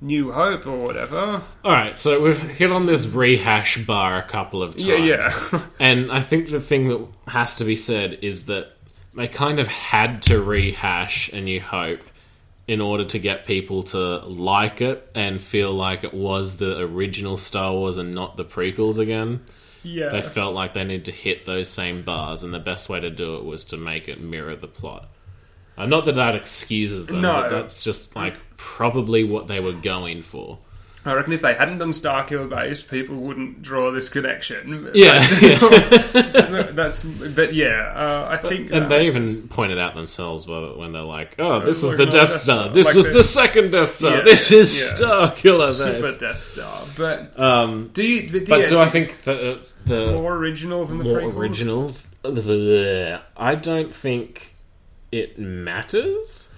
[0.00, 1.42] New Hope or whatever.
[1.64, 4.84] All right, so we've hit on this rehash bar a couple of times.
[4.84, 5.62] Yeah, yeah.
[5.80, 8.72] And I think the thing that has to be said is that
[9.14, 12.02] they kind of had to rehash A New Hope
[12.66, 17.36] in order to get people to like it and feel like it was the original
[17.36, 19.44] Star Wars and not the prequels again.
[19.82, 20.08] yeah.
[20.08, 23.10] They felt like they needed to hit those same bars, and the best way to
[23.10, 25.08] do it was to make it mirror the plot.
[25.76, 27.32] Uh, not that that excuses them, No.
[27.42, 30.58] but that's just like probably what they were going for.
[31.06, 34.88] I reckon if they hadn't done Starkiller Base, people wouldn't draw this connection.
[34.94, 35.18] Yeah,
[36.72, 39.46] that's but yeah, uh, I think And they even sense.
[39.50, 42.64] pointed out themselves when they're like, "Oh, this is the Death Death Star.
[42.64, 42.74] Star.
[42.74, 44.16] This Like was the- the second Death Star.
[44.16, 44.94] Yeah, this is yeah.
[44.94, 46.82] Star Killer super Base." Death Star.
[46.96, 48.22] But Um, do you?
[48.30, 51.20] But do, but you, do I think that it's the more original than the more
[51.20, 51.36] prequels?
[51.36, 52.14] originals?
[53.36, 54.54] I don't think
[55.12, 56.52] it matters.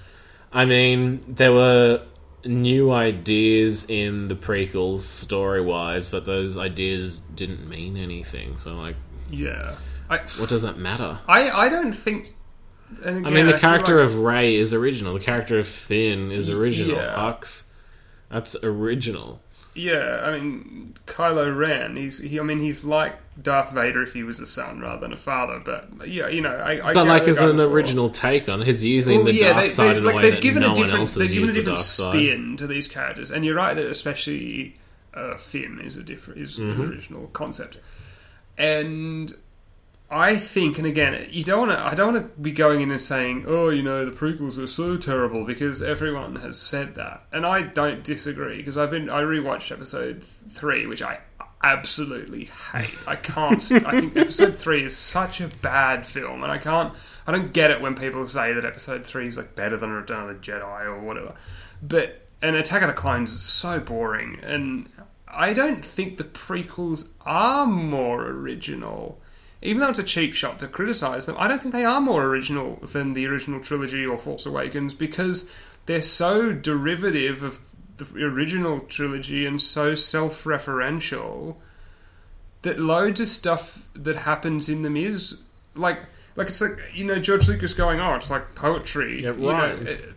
[0.53, 2.03] I mean, there were
[2.47, 8.57] new ideas in the prequels story wise, but those ideas didn't mean anything.
[8.57, 8.97] So, like,
[9.31, 9.77] Yeah,
[10.09, 11.19] I, what does that matter?
[11.29, 12.35] I, I don't think.
[13.05, 15.15] And again, I mean, the feel character like- of Rey is original.
[15.15, 16.97] The character of Finn is original.
[16.97, 17.15] Yeah.
[17.17, 17.69] Hux,
[18.31, 19.41] that's original.
[19.75, 21.97] yeah, I mean, Kylo Ren.
[21.97, 22.39] He's he.
[22.39, 25.61] I mean, he's like Darth Vader if he was a son rather than a father.
[25.65, 26.91] But yeah, you know, I.
[26.91, 29.69] I But like, as an original take on, he's using Well, the yeah, dark they,
[29.69, 31.35] side they, in a way they've that given no a one different, else they've has
[31.35, 32.11] given a different dark side.
[32.13, 34.75] spin to these characters, and you're right that especially
[35.15, 36.81] uh, Finn is a different is Mm-hmm.
[36.83, 37.79] an original concept,
[38.59, 39.33] and
[40.11, 41.85] I think, and again, you don't want to.
[41.85, 44.67] I don't want to be going in and saying, "Oh, you know, the prequels are
[44.69, 49.23] so terrible," because everyone has said that, and I don't disagree because I've been I
[49.23, 51.19] rewatched episode three, which I
[51.73, 52.99] absolutely hate.
[53.07, 53.63] I can't.
[53.73, 56.95] I think episode three is such a bad film, and I can't.
[57.27, 60.29] I don't get it when people say that episode three is like better than Return
[60.29, 61.35] of the Jedi or whatever.
[61.83, 64.89] But an Attack of the Clones is so boring, and
[65.29, 69.21] I don't think the prequels are more original.
[69.63, 72.25] Even though it's a cheap shot to criticize them, I don't think they are more
[72.25, 75.53] original than the original trilogy or Force Awakens because
[75.87, 77.59] they're so derivative of
[77.99, 81.57] the original trilogy and so self-referential
[82.63, 85.43] that loads of stuff that happens in them is
[85.75, 86.01] like
[86.35, 89.77] like it's like you know George Lucas going oh it's like poetry It you know,
[89.93, 90.15] it-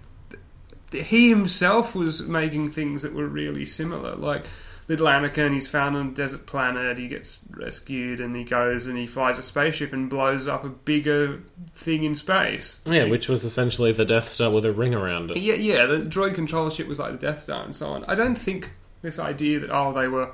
[0.92, 4.46] he himself was making things that were really similar like
[4.90, 8.98] little Anakin he's found on a desert planet he gets rescued and he goes and
[8.98, 11.42] he flies a spaceship and blows up a bigger
[11.74, 15.38] thing in space Yeah, which was essentially the Death Star with a ring around it.
[15.38, 18.04] yeah, yeah, the droid control ship was like the Death Star and so on.
[18.06, 18.72] I don't think
[19.02, 20.32] this idea that oh they were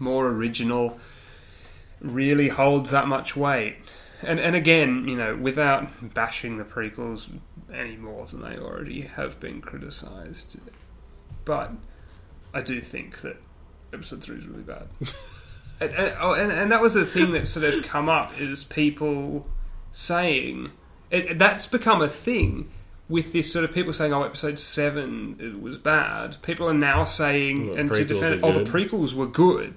[0.00, 0.98] more original
[2.00, 3.94] really holds that much weight.
[4.22, 7.30] And and again, you know, without bashing the prequels
[7.72, 10.56] any more than they already have been criticised,
[11.44, 11.70] but
[12.54, 13.36] I do think that
[13.92, 14.86] episode three is really bad.
[15.80, 18.64] and, and, oh, and, and that was the thing that sort of come up is
[18.64, 19.46] people
[19.92, 20.70] saying
[21.10, 22.70] it, that's become a thing
[23.08, 27.04] with this sort of people saying, "Oh, episode seven it was bad." People are now
[27.04, 29.74] saying, Well, and to defend, are "Oh, the prequels were good."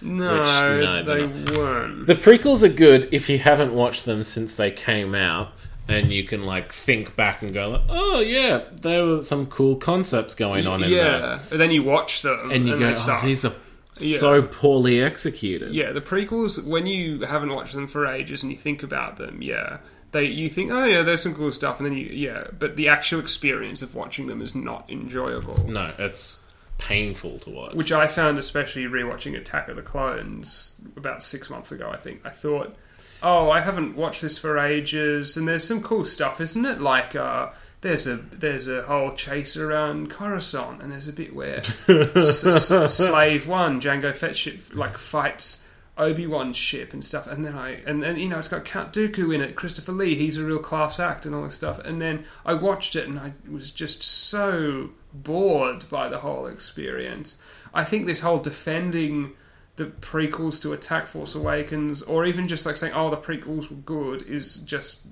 [0.00, 2.06] No, Which, no, they weren't.
[2.06, 5.52] The prequels are good if you haven't watched them since they came out,
[5.88, 9.76] and you can like think back and go, like, "Oh yeah, there were some cool
[9.76, 13.00] concepts going on in there." yeah, and then you watch them And you go, they
[13.00, 13.52] "Oh, these are
[13.98, 14.18] Yeah.
[14.18, 18.58] so poorly executed." Yeah, the prequels, when you haven't watched them for ages and you
[18.58, 19.78] think about them, yeah,
[20.12, 22.86] they you think oh yeah there's some cool stuff and then you yeah but the
[22.88, 26.38] actual experience of watching them is not enjoyable No, it's
[26.76, 27.74] painful to watch.
[27.74, 31.88] which I found especially rewatching Attack of the Clones about six months ago.
[31.90, 32.74] I think I thought,
[33.22, 36.80] oh, I haven't watched this for ages, and there's some cool stuff, isn't it?
[36.80, 41.62] Like, uh, there's a there's a whole chase around Coruscant, and there's a bit where
[41.88, 45.66] S- S- Slave One, Jango Fett ship, like fights.
[45.98, 48.94] Obi Wan's ship and stuff, and then I and then you know it's got Count
[48.94, 51.78] Dooku in it, Christopher Lee, he's a real class act and all this stuff.
[51.80, 57.36] And then I watched it and I was just so bored by the whole experience.
[57.74, 59.32] I think this whole defending
[59.76, 63.76] the prequels to Attack Force Awakens, or even just like saying, "Oh, the prequels were
[63.76, 65.02] good," is just.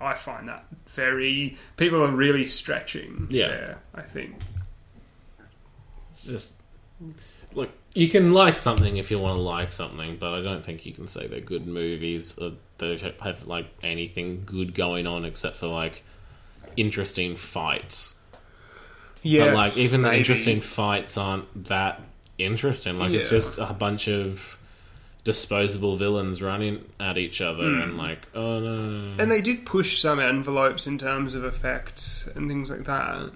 [0.00, 1.56] I find that very.
[1.76, 3.26] People are really stretching.
[3.30, 3.48] Yeah.
[3.48, 4.36] there, I think.
[6.10, 6.58] It's just
[7.54, 10.86] look, you can like something if you want to like something, but I don't think
[10.86, 15.56] you can say they're good movies or they have like anything good going on except
[15.56, 16.04] for like
[16.76, 18.20] interesting fights.
[19.22, 22.02] Yeah, but like even the interesting fights aren't that
[22.38, 22.98] interesting.
[22.98, 24.58] Like it's just a bunch of
[25.24, 27.80] disposable villains running at each other Hmm.
[27.80, 29.22] and like oh no, no, no.
[29.22, 33.30] And they did push some envelopes in terms of effects and things like that.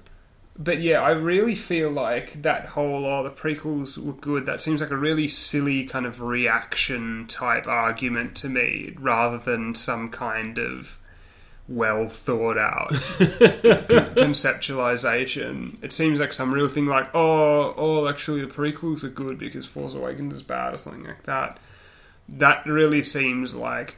[0.58, 4.80] But yeah, I really feel like that whole "oh, the prequels were good." That seems
[4.80, 10.58] like a really silly kind of reaction type argument to me, rather than some kind
[10.58, 10.98] of
[11.72, 12.90] well thought out
[14.16, 15.82] conceptualization.
[15.82, 19.66] It seems like some real thing, like "oh, oh, actually, the prequels are good because
[19.66, 21.58] Force Awakens is bad" or something like that.
[22.28, 23.96] That really seems like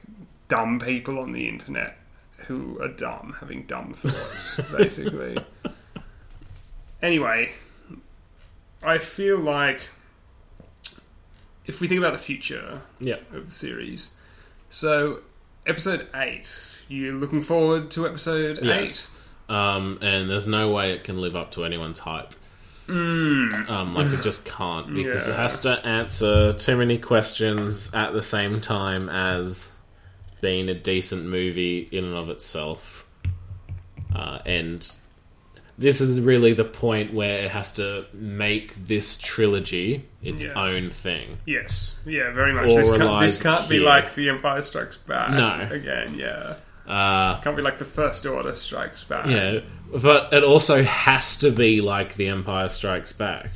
[0.48, 1.96] dumb people on the internet
[2.46, 5.38] who are dumb, having dumb thoughts, basically.
[7.02, 7.52] anyway,
[8.82, 9.80] I feel like
[11.66, 13.16] if we think about the future yeah.
[13.32, 14.14] of the series,
[14.68, 15.20] so
[15.66, 19.10] episode eight, you looking forward to episode Yes.
[19.48, 22.34] Um, and there's no way it can live up to anyone's hype.
[22.88, 23.68] Mm.
[23.68, 28.22] Um, like it just can't because it has to answer too many questions at the
[28.22, 29.74] same time as
[30.40, 33.06] being a decent movie in and of itself.
[34.14, 34.94] Uh, and
[35.76, 40.52] this is really the point where it has to make this trilogy its Yeah.
[40.54, 41.38] own thing.
[41.46, 42.68] Yes, yeah, very much.
[42.68, 43.84] This can't, this can't be here.
[43.86, 45.66] like The Empire Strikes Back No.
[45.74, 46.54] again, yeah.
[46.86, 49.26] Uh, Can't be like The First Order Strikes Back.
[49.26, 49.60] Yeah,
[49.94, 53.50] but it also has to be like The Empire Strikes Back.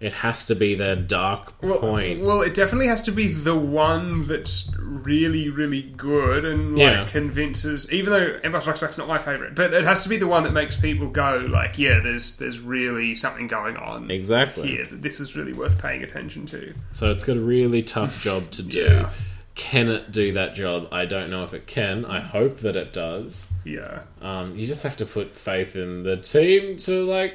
[0.00, 2.22] It has to be their dark Well, point.
[2.22, 7.04] well, it definitely has to be the one that's really, really good and like Yeah.
[7.06, 7.88] convinces.
[7.92, 10.42] Even though Empire Strikes Back's not my favorite, but it has to be the one
[10.42, 14.78] that makes people go like, "Yeah, there's there's really something going on exactly.
[14.78, 18.50] That this is really worth paying attention to." So it's got a really tough job
[18.52, 18.80] to do.
[18.80, 19.10] Yeah.
[19.54, 20.88] Can it do that job?
[20.92, 22.04] I don't know if it can.
[22.06, 23.46] I hope that it does.
[23.64, 27.34] Yeah, Um, you just have to put faith in the team to like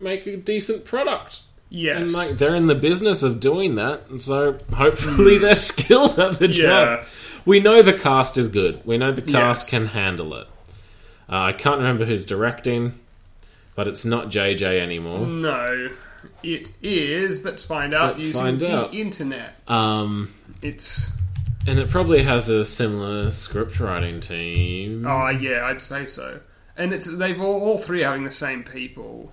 [0.00, 1.40] make a decent product.
[1.68, 6.18] yes, And like they're in the business of doing that, and so hopefully they're skilled
[6.18, 7.00] at the job.
[7.02, 7.04] Yeah.
[7.44, 8.80] We know the cast is good.
[8.86, 9.70] We know the cast Yes.
[9.70, 10.46] can handle it.
[11.30, 12.98] Uh, I can't remember who's directing,
[13.74, 15.26] but it's not JJ anymore.
[15.26, 15.90] no,
[16.42, 17.44] it is.
[17.44, 18.94] Let's find out Let's using find the out.
[18.94, 19.54] internet.
[19.68, 20.30] Um,
[20.62, 21.12] It's
[21.68, 25.06] and it probably has a similar script writing team.
[25.06, 26.40] oh yeah, I'd say so.
[26.76, 29.32] And it's they've all, all three having the same people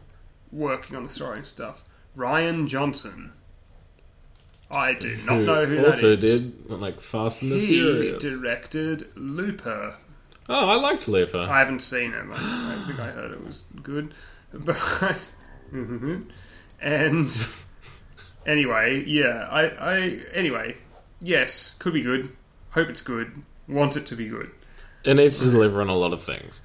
[0.51, 1.83] working on the story and stuff.
[2.17, 3.33] Rian Johnson.
[4.71, 6.41] I do not who know who also that is.
[6.41, 8.21] did like Fast and the He Furious.
[8.23, 9.95] directed Looper.
[10.49, 11.37] Oh, I liked Looper.
[11.37, 12.25] I haven't seen it.
[12.31, 12.33] I,
[12.83, 14.13] I think I heard it was good,
[14.53, 15.33] but
[16.81, 17.47] and
[18.45, 19.47] anyway, yeah.
[19.51, 20.77] I, I anyway,
[21.25, 22.35] yes, could be good.
[22.71, 23.43] Hope it's good.
[23.67, 24.51] Want it to be good.
[25.03, 26.61] It needs to deliver on a lot of things.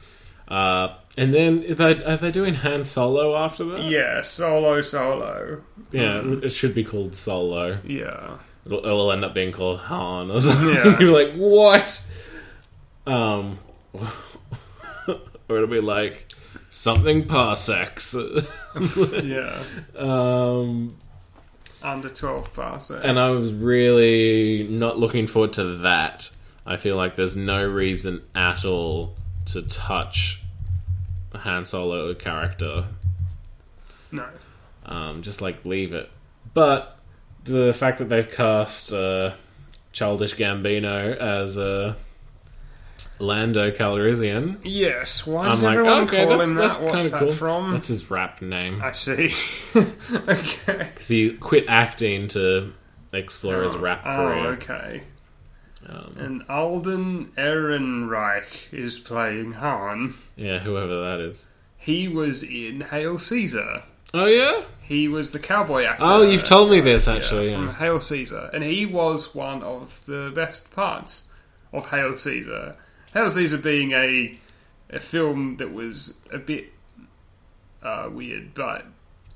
[0.49, 3.85] Uh, and then are they, are they doing Han Solo after that?
[3.85, 5.62] Yeah, solo, solo.
[5.92, 7.79] Yeah, it should be called Solo.
[7.85, 10.68] Yeah, It'll, it'll end up being called Han or something.
[10.68, 10.99] Yeah.
[11.01, 12.07] You're like, what?
[13.07, 13.59] Um,
[13.94, 16.27] or it'll be like
[16.68, 18.14] something parsecs.
[19.25, 19.62] yeah.
[19.96, 20.96] um,
[21.83, 23.05] Under twelve parsecs.
[23.05, 26.31] and I was really not looking forward to that.
[26.66, 29.14] I feel like there's no reason at all
[29.47, 30.43] to touch
[31.33, 32.85] a Han Solo character.
[34.12, 34.27] no.
[34.85, 36.11] Um, just like leave it.
[36.53, 36.99] But
[37.45, 39.33] the fact that they've cast uh,
[39.93, 41.95] Childish Gambino as uh,
[43.21, 45.27] Lando Calrissian, Yes.
[45.27, 46.85] Why I'm does like, everyone okay, call that's, him that's that?
[46.85, 47.31] What's kind that cool.
[47.33, 47.71] from?
[47.73, 48.81] That's his rap name.
[48.83, 49.35] I see.
[49.77, 49.87] okay.
[50.66, 52.73] Because he quit acting to
[53.12, 54.47] explore his rap Oh, career.
[54.53, 55.03] okay.
[55.89, 60.14] Um, And Alden Ehrenreich is playing Han.
[60.37, 61.47] yeah, whoever that is.
[61.77, 63.83] He was in Hail Caesar.
[64.12, 64.62] Oh yeah.
[64.83, 66.05] He was the cowboy actor.
[66.07, 67.55] Oh, you've told me this actually.
[67.55, 67.75] from Yeah.
[67.75, 71.29] Hail Caesar, and he was one of the best parts
[71.73, 72.77] of Hail Caesar.
[73.14, 74.38] Hail Caesar being a
[74.90, 76.72] a film that was a bit
[77.82, 78.86] uh, weird, but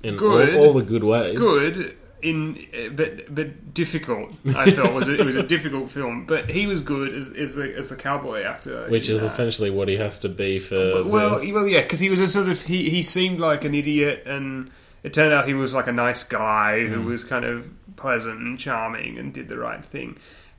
[0.03, 0.55] In Good.
[0.55, 1.37] All, all the good ways.
[1.37, 2.65] good in
[2.95, 4.33] but but difficult.
[4.55, 7.55] I felt was a, it was a difficult film, but he was good as, as
[7.55, 11.03] the as the cowboy actor, Which is essentially what he has to be for.
[11.05, 11.51] well, this.
[11.51, 14.71] well, yeah, because he was a sort of he he seemed like an idiot, and
[15.03, 18.57] it turned out he was like a nice guy who was kind of pleasant and
[18.59, 20.17] charming and did the right thing.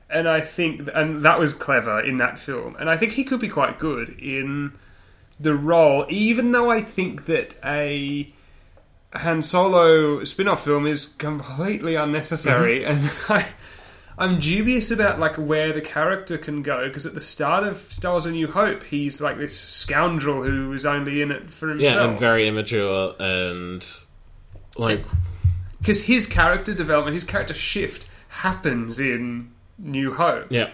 [0.09, 3.41] And I think, and that was clever in that film, and I think he could
[3.41, 4.71] be quite good in
[5.39, 8.31] the role, even though I think that a
[9.13, 12.91] Han Solo spin-off film is completely unnecessary, mm-hmm.
[12.91, 13.47] and I,
[14.17, 18.13] I'm dubious about like where the character can go because at the start of Star
[18.13, 21.95] Wars: A New Hope, he's like this scoundrel who is only in it for himself.
[21.95, 23.87] yeah, and very immature and
[24.77, 25.05] like
[25.79, 30.47] because his character development, his character shift happens in New Hope.
[30.51, 30.69] yeah.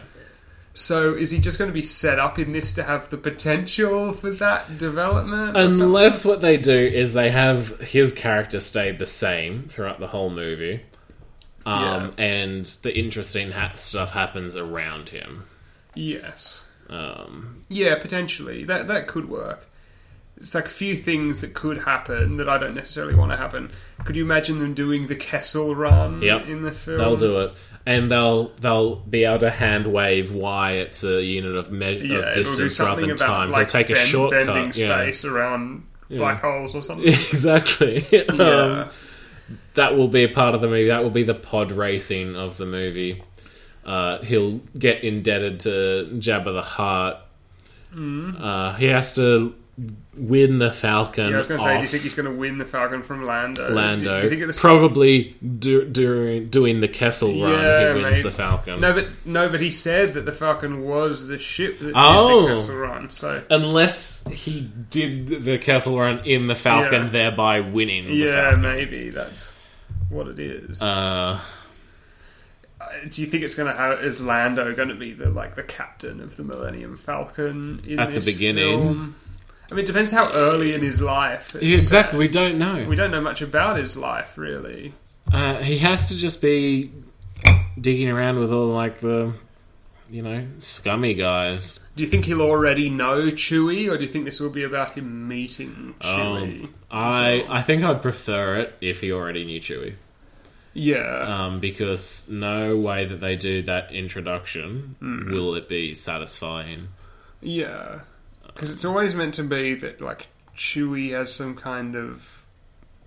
[0.76, 4.12] So is he just going to be set up in this to have the potential
[4.12, 5.56] for that development?
[5.56, 10.32] Unless what they do is they have his character stay the same throughout the whole
[10.32, 10.82] movie,
[11.66, 15.44] um, and the interesting ha- stuff happens around him.
[15.94, 19.68] yes, Um, yeah, potentially that that could work.
[20.38, 23.70] It's like a few things that could happen that I don't necessarily want to happen.
[24.04, 26.48] Could you imagine them doing the Kessel Run Yep.
[26.48, 26.98] in the film?
[26.98, 27.54] they'll do it,
[27.86, 32.18] and they'll they'll be able to hand wave why it's a unit of, me- Yeah,
[32.30, 33.52] of distance rather than time.
[33.52, 34.48] like He'll take a bend- shortcut.
[34.48, 34.96] bending yeah.
[35.02, 36.18] space around Yeah.
[36.20, 37.08] black holes or something.
[37.32, 38.06] exactly.
[38.12, 38.22] yeah.
[38.22, 38.90] um,
[39.74, 40.88] that will be a part of the movie.
[40.88, 43.24] That will be the pod racing of the movie.
[43.86, 47.28] Uh, he'll get indebted to Jabba the Hutt.
[47.96, 49.54] Uh, he has to
[50.16, 51.30] win the Falcon.
[51.30, 53.02] Yeah, I was going to say, do you think he's going to win the Falcon
[53.02, 53.74] from Lando?
[53.74, 54.22] Lando?
[54.22, 58.22] Do, do you think Probably do, during doing the Kessel run, Yeah, he wins maybe.
[58.22, 58.82] the Falcon.
[58.82, 62.42] No, but no, but he said that the Falcon was the ship that Oh.
[62.42, 63.10] did the Kessel Run.
[63.10, 64.62] So Unless he
[64.92, 67.10] did the Kessel run in the Falcon, Yeah.
[67.10, 68.62] thereby winning the yeah, Falcon.
[68.62, 69.56] maybe that's
[70.10, 70.82] what it is.
[70.84, 71.40] Uh,
[72.80, 75.56] Uh, do you think it's going to have is Lando going to be the like
[75.56, 78.84] the captain of the Millennium Falcon in At the beginning.
[78.84, 79.16] film?
[79.72, 81.56] I mean, it depends how early in his life.
[81.56, 82.18] it's, exactly.
[82.18, 82.86] uh, We don't know.
[82.88, 84.94] we don't know much about his life, really.
[85.32, 86.92] Uh, he has to just be
[87.80, 89.34] digging around with all like the,
[90.10, 91.80] you know, scummy guys.
[91.96, 94.92] Do you think he'll already know Chewie, or do you think this will be about
[94.92, 96.64] him meeting Chewie?
[96.66, 97.46] Um, I?
[97.50, 99.96] I think I'd prefer it if he already knew Chewie,
[100.74, 105.32] yeah, um, because no way that they do that introduction Hmm.
[105.32, 106.90] will it be satisfying.
[107.42, 108.00] yeah,
[108.54, 112.44] because it's always meant to be that like Chewie has some kind of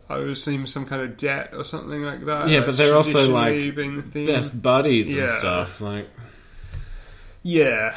[0.08, 2.48] owes him some kind of debt or something like that.
[2.48, 4.24] Yeah, but they're also, like, the.
[4.26, 5.80] Best buddies and stuff.
[5.80, 6.08] Like,
[7.42, 7.96] Yeah,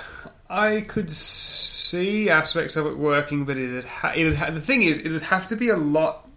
[0.49, 4.99] I could see aspects of it working, but it'd ha- it'd ha- the thing is,
[4.99, 6.27] it'd have to be a lot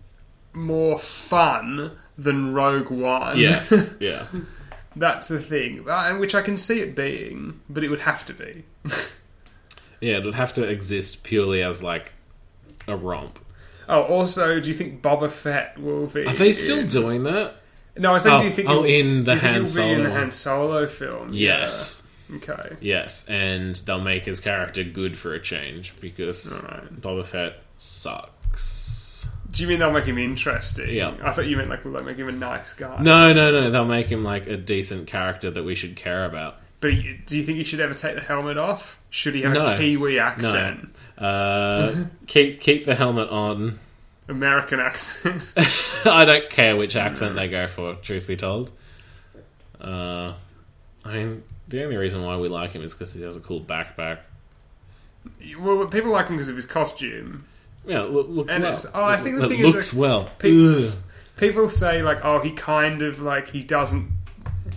[0.52, 3.38] more fun than Rogue One.
[3.38, 4.26] yes, yeah.
[4.94, 5.84] that's the thing,
[6.18, 8.64] which I can see it being, but it would have to be.
[10.02, 12.12] Yeah, it'd have to exist purely as like
[12.86, 13.38] a romp.
[13.88, 16.26] Oh, also, do you think Boba Fett will be?
[16.26, 17.54] Are they still in- doing that?
[17.96, 18.68] No, I said, Oh, do you oh, think?
[18.70, 20.10] oh, in the Han be in Solo the.
[20.10, 21.30] Han Solo film?
[21.32, 22.02] Yes.
[22.30, 22.36] Yeah.
[22.36, 22.76] Okay.
[22.80, 27.00] Yes, and they'll make his character good for a change because Alright.
[27.00, 29.28] Boba Fett sucks.
[29.50, 30.88] Do you mean they'll make him interesting?
[30.94, 31.14] Yeah.
[31.22, 33.02] I thought you meant like will they make him a nice guy?
[33.02, 33.70] No, no, no.
[33.70, 36.56] They'll make him like a decent character that we should care about.
[36.82, 36.90] But
[37.26, 38.98] do you think he should ever take the helmet off?
[39.08, 39.64] Should he have No.
[39.64, 40.94] a Kiwi accent?
[41.18, 41.26] No.
[41.26, 43.78] Uh, keep keep the helmet on.
[44.28, 45.52] American accent?
[46.04, 47.94] I don't care which accent they go for.
[47.96, 48.70] Truth be told,
[49.80, 50.34] uh,
[51.04, 53.60] I mean the only reason why we like him is because he has a cool
[53.60, 54.18] backpack.
[55.58, 57.44] well, people like him because of his costume.
[57.86, 58.78] Yeah, look, looks And well.
[58.94, 60.30] oh, I think the It thing is, looks like, well.
[60.38, 60.90] people-
[61.38, 64.08] People say like, oh, he kind of like he doesn't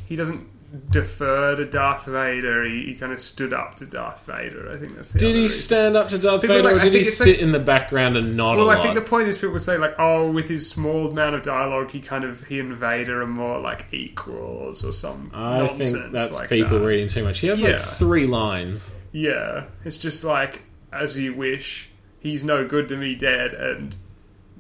[0.08, 0.48] he doesn't
[0.90, 2.64] defer to Darth Vader.
[2.66, 4.72] He, he kind of stood up to Darth Vader.
[4.72, 5.58] I think that's the Did he reason.
[5.60, 8.18] stand up to Darth People Vader, like- or did he sit like- in the background
[8.18, 11.08] and nod Well, I think the point is people say like, oh, with his small
[11.10, 15.32] amount of dialogue, he kind of he and Vader are more like equals or some
[15.34, 16.86] I nonsense think that's like people that.
[16.86, 17.40] reading too much.
[17.40, 17.72] He has Yeah.
[17.74, 18.92] like three lines.
[19.12, 20.62] Yeah, it's just like
[20.92, 21.90] as you wish.
[22.20, 23.96] He's no good to me, dead, and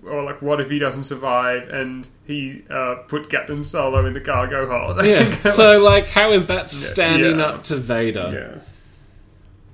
[0.07, 4.21] or like, what if he doesn't survive and he uh, put Captain Solo in the
[4.21, 5.05] cargo hold?
[5.05, 5.29] Yeah.
[5.51, 7.45] so, like, how is that standing yeah.
[7.45, 8.31] up to Vader?
[8.55, 8.61] yeah,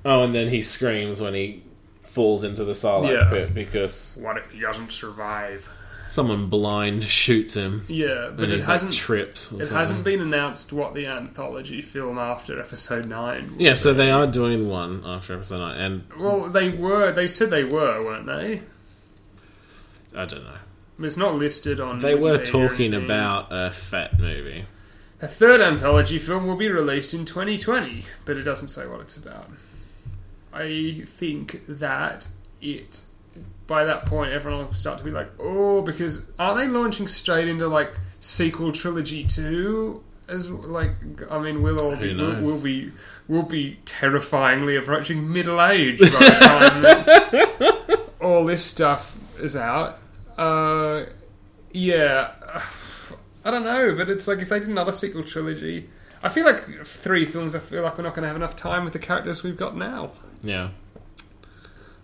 [0.04, 1.64] Oh, and then he screams when he
[2.02, 3.30] falls into the Sarlacc Yeah.
[3.30, 5.70] pit because what if he doesn't survive?
[6.12, 7.86] someone blind shoots him.
[7.88, 8.94] Yeah, but it hasn't.
[8.94, 9.46] trips.
[9.46, 9.68] It something.
[9.70, 13.56] hasn't been announced what the anthology film after Episode Nine.
[13.58, 17.12] Yeah, so they are doing one after episode nine, and Well, they were.
[17.14, 18.62] They said they were, weren't they?
[20.16, 20.58] I don't know.
[21.00, 22.00] It's not listed on.
[22.00, 23.06] They were Wikipedia or talking anything.
[23.06, 24.66] about a fat movie.
[25.22, 29.16] A third anthology film will be released in 2020, but it doesn't say what it's
[29.18, 29.50] about.
[30.52, 32.28] I think that
[32.60, 33.02] it,
[33.68, 37.48] by that point, everyone will start to be like, oh, because aren't they launching straight
[37.48, 40.04] into like sequel trilogy two?
[40.28, 40.92] As like,
[41.30, 42.92] I mean, we'll all be, we'll, we'll be,
[43.28, 50.00] we'll be terrifyingly approaching middle age by the time all this stuff is out.
[50.42, 51.06] Uh,
[51.72, 52.32] yeah.
[53.44, 55.90] I don't know, but it's like if they did another sequel trilogy,
[56.22, 57.56] I feel like three films.
[57.56, 59.76] I feel like we're not going to have enough time with the characters we've got
[59.76, 60.12] now.
[60.44, 60.70] Yeah,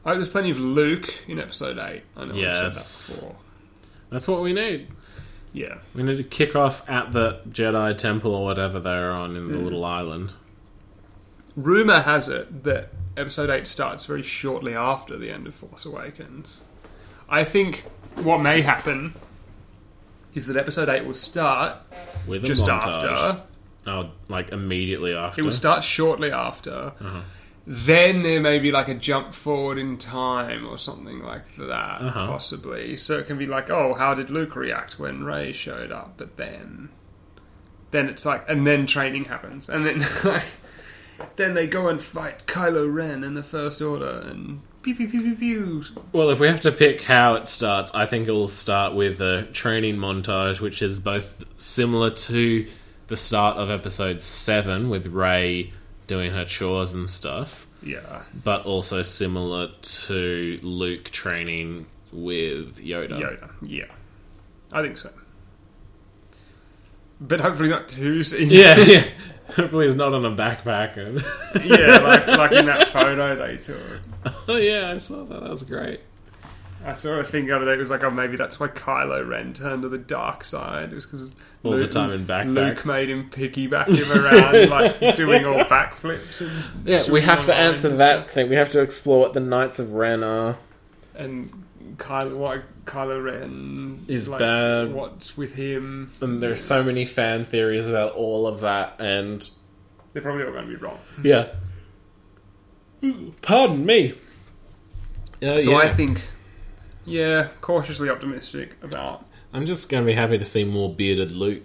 [0.04, 2.04] I there's plenty of Luke in Episode Eight.
[2.16, 2.64] I know Yes.
[2.64, 3.36] I've said that before.
[4.10, 4.88] that's what we need.
[5.54, 9.48] Yeah, We need to kick off at the Jedi Temple or whatever they're on in
[9.48, 9.52] Mm.
[9.54, 10.32] the little island.
[11.56, 16.62] rumor has it that Episode Eight starts very shortly after the end of Force Awakens.
[17.30, 17.84] I think
[18.24, 19.14] what may happen
[20.34, 21.76] is that Episode Eight will start
[22.28, 23.04] With a just montage.
[23.04, 23.42] after.
[23.88, 25.42] Oh, like immediately after.
[25.42, 26.94] It will start shortly after.
[27.00, 27.22] Uh-huh.
[27.70, 32.28] Then there may be like a jump forward in time or something like that, Uh-huh.
[32.28, 32.96] possibly.
[32.98, 36.14] So it can be like, oh, how did Luke react when Rey showed up?
[36.18, 36.90] But then,
[37.92, 40.06] then it's like, and then training happens, and then
[41.36, 44.62] then they go and fight Kylo Ren in the First Order, and
[44.96, 45.84] pew pew pew pew pew.
[46.14, 49.20] Well, if we have to pick how it starts, I think it will start with
[49.20, 52.66] a training montage, which is both similar to
[53.08, 55.74] the start of episode 7 with Rey
[56.08, 63.20] doing her chores and stuff, Yeah, but also similar to Luke training with Yoda.
[63.20, 63.50] Yoda.
[63.62, 63.86] Yeah,
[64.72, 65.10] I think so.
[67.20, 68.50] But hopefully not too soon.
[68.50, 69.04] Yeah, yeah.
[69.56, 70.98] Hopefully he's not on a backpack.
[70.98, 71.24] And
[71.66, 73.78] yeah, like like in that photo they took.
[74.48, 75.42] oh yeah, I saw that.
[75.42, 76.02] That was great.
[76.86, 77.74] I saw a thing the other day.
[77.74, 80.92] It was like, oh, maybe that's why Kylo Ren turned to the dark side.
[80.92, 82.54] It was because All the time in backpacks.
[82.54, 84.70] Luke made him piggyback him around,
[85.02, 86.42] like doing all backflips.
[86.42, 88.32] And Yeah, we have to answer that stuff.
[88.32, 88.50] thing.
[88.50, 90.56] We have to explore what the Knights of Ren are.
[91.16, 91.52] And
[91.98, 94.92] Kylo, why Kylo Ren Is like, bad.
[94.94, 96.12] What's with him?
[96.22, 99.48] And there's so many fan theories about all of that, and
[100.14, 100.98] They're probably all going to be wrong.
[101.24, 101.48] yeah.
[103.42, 104.14] Pardon me.
[105.42, 105.78] Uh, So yeah.
[105.78, 106.22] I think,
[107.06, 109.26] yeah, cautiously optimistic about.
[109.54, 111.64] I'm just going to be happy to see more bearded Luke.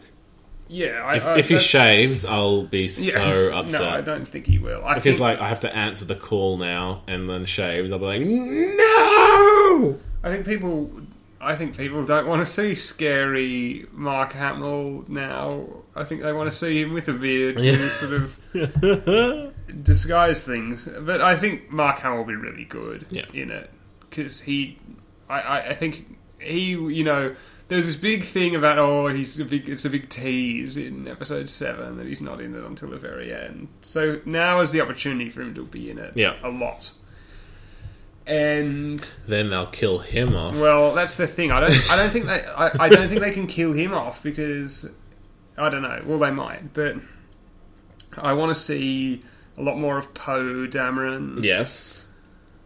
[0.68, 2.88] Yeah, I, If, I, if he shaves, I'll be yeah.
[2.88, 3.80] so upset.
[3.82, 4.84] No, I don't think he will.
[4.84, 7.92] I if think he's like, I have to answer the call now, and then shaves,
[7.92, 9.98] I'll be like, no.
[10.24, 10.90] I think people.
[11.42, 15.66] I think people don't want to see scary Mark Hamill now.
[15.96, 17.76] I think they want to see him with a beard Yeah.
[17.76, 20.88] to sort of disguise things.
[21.00, 23.26] But I think Mark Hamill will be really good Yeah.
[23.32, 23.70] in it
[24.08, 24.78] because he.
[25.28, 26.70] I, I, I think he.
[26.70, 27.34] You know,
[27.68, 29.68] there's this big thing about oh he's a big.
[29.68, 33.32] It's a big tease in episode seven that he's not in it until the very
[33.34, 33.68] end.
[33.82, 36.16] So now is the opportunity for him to be in it.
[36.16, 36.36] Yeah.
[36.42, 36.92] a lot.
[38.26, 40.56] And Then they'll kill him off.
[40.56, 41.50] well, that's the thing.
[41.50, 41.90] I don't.
[41.90, 42.44] I don't think they.
[42.44, 44.88] I, I don't think they can kill him off because
[45.58, 46.02] I don't know.
[46.06, 46.96] Well, they might, but
[48.16, 49.22] I want to see
[49.58, 51.42] a lot more of Poe Dameron.
[51.42, 52.12] yes.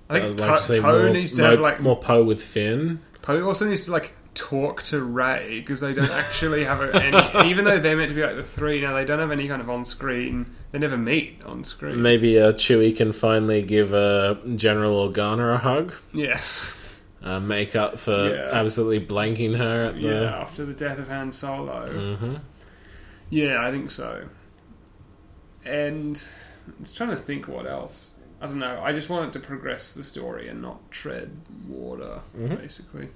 [0.08, 3.00] I think Poe to see Poe more, needs to have like more Poe with Finn.
[3.22, 7.48] Poe also needs to like talk to Rey because they don't actually have a, any.
[7.50, 9.60] even though they're meant to be like the three now, they don't have any kind
[9.60, 10.54] of on screen.
[10.70, 12.00] They never meet on screen.
[12.02, 15.92] Maybe uh, Chewie can finally give uh, General Organa a hug.
[16.12, 16.82] Yes.
[17.22, 18.50] Uh, make up for Yeah.
[18.52, 20.00] absolutely blanking her at the.
[20.02, 20.36] Yeah.
[20.40, 22.16] After the death of Han Solo.
[22.16, 22.34] hmm
[23.30, 24.26] Yeah, I think so.
[25.64, 26.22] And
[26.66, 28.10] I'm just trying to think what else.
[28.40, 28.80] I don't know.
[28.82, 31.30] I just want it to progress the story and not tread
[31.66, 32.58] water, Mhm.
[32.58, 33.08] basically.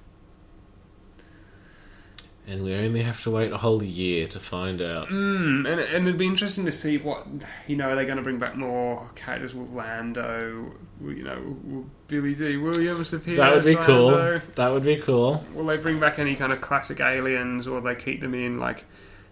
[2.47, 5.09] And we only have to wait a whole year to find out.
[5.09, 7.27] Mm, and, and it'd be interesting to see what
[7.67, 7.89] you know.
[7.89, 9.53] Are they going to bring back more characters?
[9.53, 10.71] Will Lando?
[11.01, 13.37] You know, will Billy Dee Williams appear?
[13.37, 14.11] That would be cool.
[14.55, 15.45] That would be cool.
[15.53, 18.85] Will they bring back any kind of classic aliens, or they keep them in like?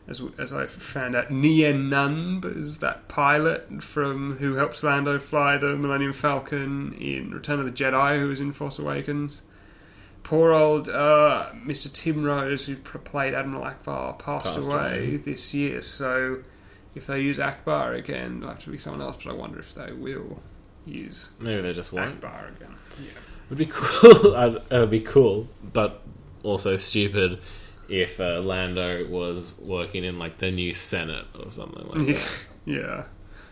[0.08, 5.58] As, as I found out, Nien Nunb is that pilot from who helps Lando fly
[5.58, 9.44] the Millennium Falcon in Return of the Jedi, who was in Force Awakens.
[10.30, 11.92] Poor old uh, Mr.
[11.92, 15.18] Tim Rose, who played Admiral Ackbar, passed, Passed away away.
[15.18, 15.82] this year.
[15.82, 16.44] So
[16.94, 19.18] if they use Ackbar again, it'll have to be someone else.
[19.24, 20.40] But I wonder if they will
[20.86, 22.22] use Maybe they just won't.
[22.22, 22.76] Ackbar again.
[23.02, 23.10] Yeah.
[23.48, 24.62] It'd be cool.
[24.72, 26.02] It'd be cool, but
[26.44, 27.40] also stupid
[27.90, 32.30] if uh, Lando was working in like the new Senate or something like Yeah, that.
[32.66, 33.04] yeah.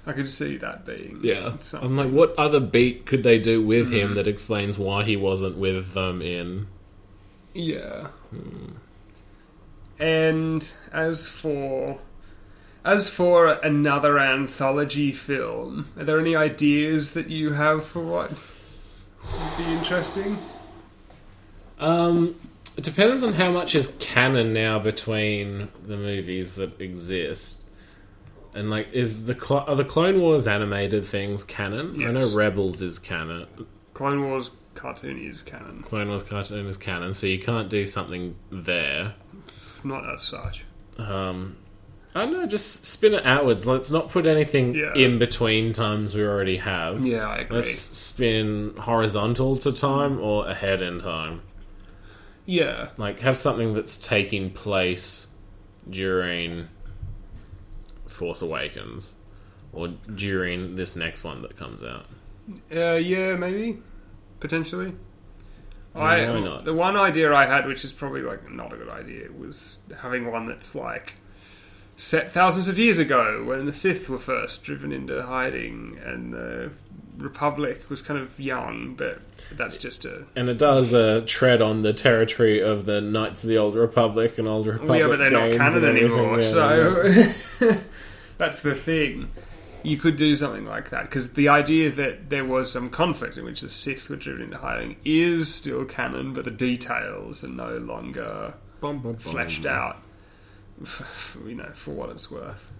[0.07, 1.89] I could see that being Yeah, something.
[1.89, 3.93] I'm like, what other beat could they do with Mm.
[3.93, 6.67] him that explains why he wasn't with them in?
[7.53, 8.07] Yeah.
[9.99, 11.99] And as for
[12.85, 19.57] as for another anthology film, are there any ideas that you have for what would
[19.57, 20.37] be interesting?
[21.79, 22.35] Um,
[22.77, 27.63] it depends on how much is canon now between the movies that exist.
[28.53, 32.01] And like, is the Clo- are the Clone Wars animated things canon?
[32.03, 33.45] I know Rebels is canon.
[33.93, 38.35] Clone Wars cartoon is canon, Clone Wars cartoon is canon, so you can't do something
[38.51, 39.13] there.
[39.83, 40.65] not as such.
[40.99, 41.57] Um,
[42.15, 43.65] I don't know, just spin it outwards.
[43.65, 44.93] Let's not put anything Yeah.
[44.95, 47.05] in between times we already have.
[47.05, 47.59] Yeah, I agree.
[47.59, 51.41] Let's spin horizontal to time or ahead in time.
[52.45, 55.27] Yeah, Like, have something that's taking place
[55.89, 56.67] during
[58.17, 59.15] Force Awakens
[59.71, 62.05] or during this next one that comes out.
[62.75, 63.77] uh, yeah, maybe
[64.39, 64.93] potentially.
[65.95, 66.65] Yeah, I not?
[66.65, 70.31] the one idea I had, which is probably like not a good idea, was having
[70.31, 71.15] one that's like
[71.95, 76.71] set thousands of years ago when the Sith were first driven into hiding and the
[77.17, 79.19] Republic was kind of young, but
[79.53, 83.49] that's just a And it does uh, tread on the territory of the Knights of
[83.49, 84.99] the Old Republic and Old Republic.
[84.99, 86.47] yeah, but they're not canon anymore, yeah.
[86.47, 87.73] so
[88.37, 89.29] that's the thing.
[89.83, 93.45] You could do something like that because the idea that there was some conflict in
[93.45, 97.77] which the Sith were driven into hiding is still canon, but the details are no
[97.77, 99.17] longer Bum, bum, bum.
[99.19, 99.97] fleshed out.
[101.47, 102.71] You know, for what it's worth.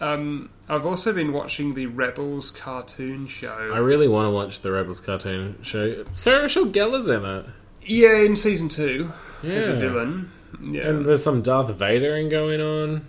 [0.00, 3.70] Um, I've also been watching the Rebels cartoon show.
[3.74, 6.04] I really want to watch the Rebels cartoon show.
[6.12, 7.46] Sarah Michelle Gellar's in it.
[7.84, 9.12] yeah, in season two
[9.42, 9.52] Yeah.
[9.54, 10.30] as a villain.
[10.60, 13.06] Yeah, And there's some Darth Vadering going on.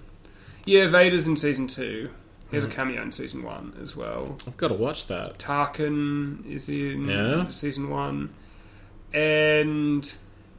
[0.65, 2.09] Yeah, Vader's in season two.
[2.49, 4.37] He has a cameo in season one as well.
[4.45, 5.39] I've got to watch that.
[5.39, 7.49] Tarkin is in Yeah.
[7.49, 8.29] season one,
[9.13, 10.13] and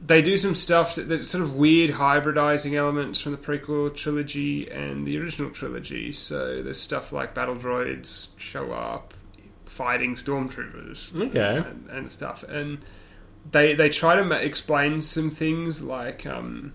[0.05, 4.69] they do some stuff that, that's sort of weird hybridizing elements from the prequel trilogy
[4.69, 6.11] and the original trilogy.
[6.11, 9.13] So there's stuff like battle droids show up
[9.65, 11.57] fighting stormtroopers Okay.
[11.69, 12.79] and, and stuff, and
[13.51, 16.25] they they try to ma- explain some things like.
[16.25, 16.73] Um,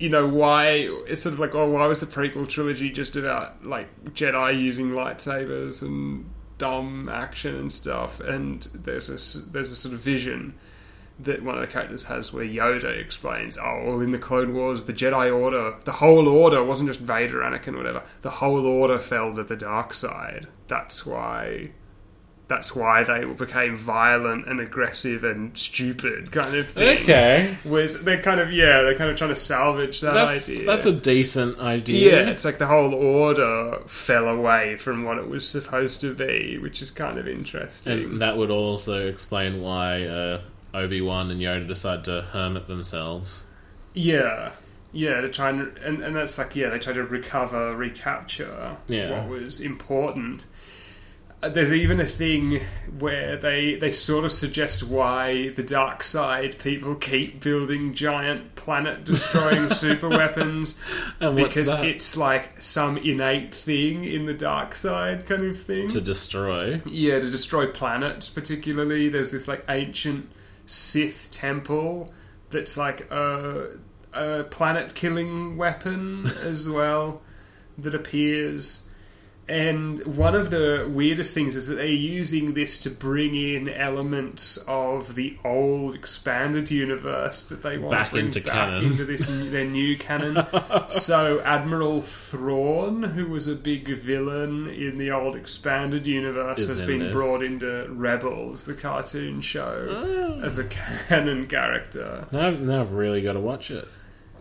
[0.00, 3.64] you know why it's sort of like oh why was the prequel trilogy just about
[3.64, 8.18] like Jedi using lightsabers and dumb action and stuff?
[8.18, 10.54] And there's a there's a sort of vision
[11.18, 14.86] that one of the characters has where Yoda explains oh well in the Clone Wars
[14.86, 18.02] the Jedi Order the whole order wasn't just Vader Anakin whatever.
[18.22, 20.48] The whole order fell to the dark side.
[20.66, 21.72] That's why
[22.50, 27.56] that's why they became violent and aggressive and stupid kind of thing Okay.
[27.64, 30.66] was they're kind of yeah they're kind of trying to salvage that That's, idea.
[30.66, 32.24] that's a decent idea.
[32.24, 36.58] yeah, it's like the whole order fell away from what it was supposed to be,
[36.58, 37.92] which is kind of interesting.
[38.04, 40.40] And that would also explain why uh,
[40.74, 43.44] Obi Wan and Yoda decide to hermit themselves.
[43.94, 44.52] yeah,
[44.92, 49.10] yeah, to try and, and and that's like yeah, they try to recover, recapture Yeah.
[49.20, 50.46] what was important.
[51.42, 52.60] There's even a thing
[52.98, 59.04] where they they sort of suggest why the dark side people keep building giant planet
[59.06, 60.78] destroying super weapons
[61.18, 65.88] because it's like some innate thing in the dark side kind of thing.
[65.88, 66.82] to destroy.
[66.84, 69.08] yeah, to destroy planets particularly.
[69.08, 70.28] There's this like ancient
[70.66, 72.12] Sith temple
[72.50, 73.78] that's like a,
[74.12, 77.22] a planet killing weapon as well
[77.78, 78.89] that appears.
[79.50, 84.58] And one of the weirdest things is that they're using this to bring in elements
[84.68, 88.84] of the old expanded universe that they want Back to bring into back canon.
[88.84, 90.46] into this their new canon.
[90.88, 96.86] so Admiral Thrawn, who was a big villain in the old expanded universe, Is has
[96.86, 97.12] been this.
[97.12, 99.86] brought into Rebels, the cartoon show,
[100.40, 100.40] Oh.
[100.44, 102.28] as a canon character.
[102.30, 103.88] Now, now I've really got to watch it.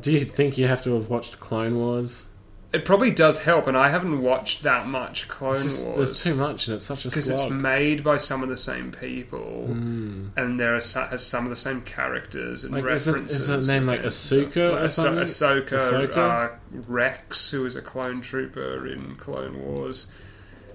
[0.02, 2.28] Do you think you have to have watched Clone Wars?
[2.72, 5.96] It probably does help, and I haven't watched that much Clone just- Wars.
[5.98, 8.92] there's too much, and it's such a because it's made by some of the same
[8.92, 10.28] people, Hmm.
[10.38, 13.50] and there are has some of the same characters and Like, references.
[13.50, 15.24] is it named, like, Ahsoka or Like, Ahso- something?
[15.24, 16.18] Ahsoka, Ahsoka?
[16.18, 16.50] Uh,
[16.88, 20.12] Rex, who is a clone trooper in Clone Wars,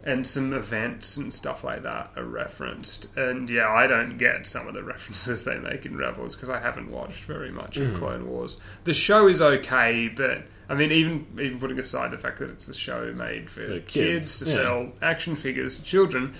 [0.06, 3.06] and some events and stuff like that are referenced.
[3.16, 6.58] And yeah, I don't get some of the references they make in Rebels because I
[6.58, 8.60] haven't watched very much of Clone Wars.
[8.82, 12.68] The show is okay, but I mean, even even putting aside the fact that it's
[12.68, 14.52] a show made for, For kids, kids, to yeah.
[14.52, 16.34] sell action figures to children,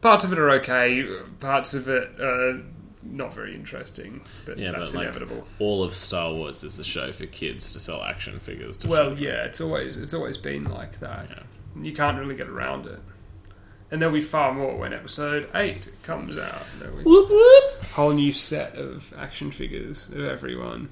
[0.00, 1.08] parts of it are okay,
[1.40, 2.62] parts of it are
[3.02, 5.46] not very interesting, but Yeah, that's but like inevitable.
[5.58, 8.76] all of Star Wars is a show for kids to sell action figures.
[8.78, 9.22] To Well, children.
[9.24, 11.28] yeah, it's always it's always been like that.
[11.30, 11.82] Yeah.
[11.82, 12.98] You can't really get around it.
[13.92, 16.62] And there'll be far more when episode 8 comes out.
[17.02, 17.82] Whoop, whoop.
[17.82, 20.90] a whole new set of action figures of everyone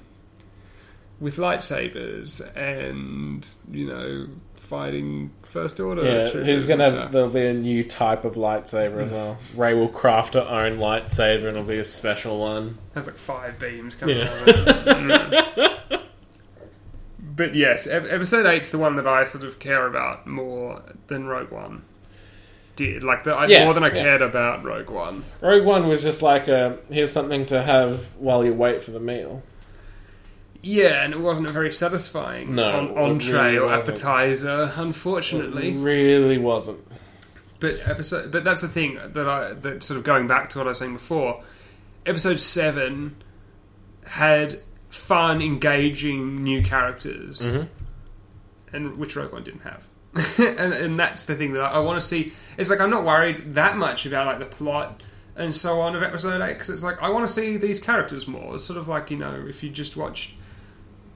[1.19, 6.03] with lightsabers and, you know, fighting First Order.
[6.03, 6.89] Yeah, troopers who's gonna?
[6.91, 7.11] stuff.
[7.11, 9.37] There'll be a new type of lightsaber as well.
[9.55, 12.77] Rey will craft her own lightsaber, and it'll be a special one.
[12.95, 14.29] Has like five beams coming Yeah.
[14.31, 14.85] out of it.
[14.87, 16.01] Mm.
[17.35, 21.25] But yes, ep- episode eight's the one that I sort of care about more than
[21.27, 21.83] Rogue One
[22.75, 23.03] did.
[23.03, 24.01] Like the, Yeah, more than I yeah.
[24.03, 25.23] cared about Rogue One.
[25.41, 28.99] Rogue One was just like a here's something to have while you wait for the
[28.99, 29.41] meal.
[30.61, 35.69] Yeah, and it wasn't a very satisfying No, entree really or appetizer, unfortunately.
[35.69, 36.79] It really wasn't.
[37.61, 40.67] But episode, but that's the thing that I that sort of going back to what
[40.67, 41.43] I was saying before.
[42.05, 43.15] Episode seven
[44.05, 44.55] had
[44.89, 47.67] fun, engaging new characters, Mhm.
[48.73, 49.85] and which Rogue One didn't have.
[50.39, 52.33] and, and that's the thing that I, I want to see.
[52.57, 55.03] It's like I'm not worried that much about like the plot
[55.35, 58.27] and so on of episode eight because it's like I want to see these characters
[58.27, 58.55] more.
[58.55, 60.33] It's sort of like you know if you just watch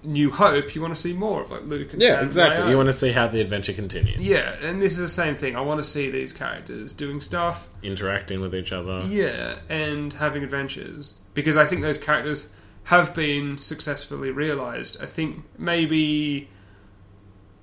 [0.03, 2.69] New Hope, you want to see more of like Luke and Yeah, exactly.
[2.69, 5.55] You want to see how the adventure continues, Yeah, and this is the same thing.
[5.55, 9.01] I want to see these characters doing stuff, interacting with each other.
[9.07, 12.51] yeah, and having adventures because I think those characters
[12.85, 15.01] have been successfully realized.
[15.01, 16.49] I think maybe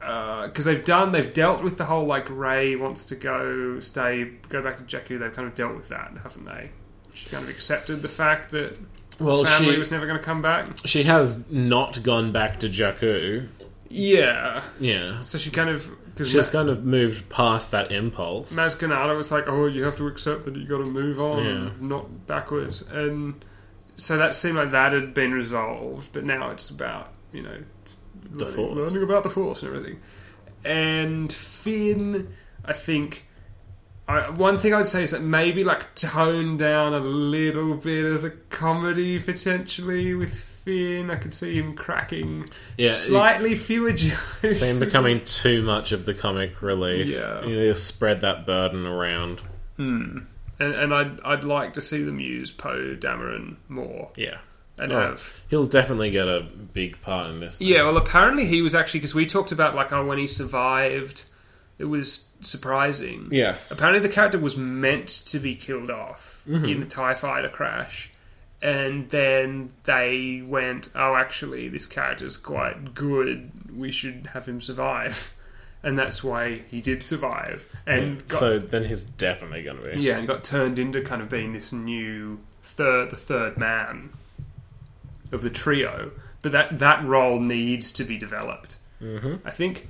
[0.01, 4.25] uh, because they've done, they've dealt with the whole like Rey wants to go stay,
[4.49, 5.19] go back to Jakku.
[5.19, 6.71] They've kind of dealt with that, haven't they?
[7.13, 8.79] She kind of accepted the fact that
[9.21, 10.67] Well, family she was never going to come back.
[10.85, 13.49] she has not gone back to Jakku.
[13.89, 18.53] Yeah, Yeah, so she kind of because she's kind of moved past that impulse.
[18.55, 21.45] Maz Kanata was like, "Oh, you have to accept that you got to move on,
[21.45, 21.71] Yeah.
[21.81, 23.45] not backwards." And
[23.97, 27.59] so that seemed like that had been resolved, but now it's about you know
[28.33, 28.85] The learning, Force.
[28.87, 30.01] learning about the Force and everything.
[30.65, 32.29] And Finn,
[32.65, 33.25] I think.
[34.11, 38.23] I, one thing I'd say is that maybe like tone down a little bit of
[38.23, 41.11] the comedy potentially with Finn.
[41.11, 42.47] I could see him cracking
[42.77, 44.59] Yeah, slightly fewer jokes.
[44.59, 47.09] Seem becoming too much of the comic relief.
[47.09, 47.45] Yeah.
[47.45, 49.41] you to spread that burden around.
[49.77, 50.19] Hmm.
[50.59, 54.37] And, and I'd I'd like to see them use Poe Dameron more Yeah,
[54.79, 55.01] and Oh.
[55.01, 56.43] have he'll definitely get a
[56.75, 57.61] big part in this.
[57.63, 57.85] yeah.
[57.85, 61.25] Well, apparently he was actually because we talked about like oh when he survived,
[61.81, 63.29] it was surprising.
[63.33, 66.65] yes, Apparently the character was meant to be killed off Mm-hmm.
[66.67, 68.11] in the Tie Fighter crash,
[68.63, 73.51] and then they went oh actually this character's quite good.
[73.75, 75.35] We should have him survive.
[75.83, 80.01] And that's why he did survive, and got, so then he's definitely going to be.
[80.03, 84.11] Yeah, and got turned into kind of being this new third, the third man
[85.33, 86.11] of the trio.
[86.43, 88.77] But that that role needs to be developed.
[89.01, 89.37] Mm-hmm.
[89.49, 89.89] I think.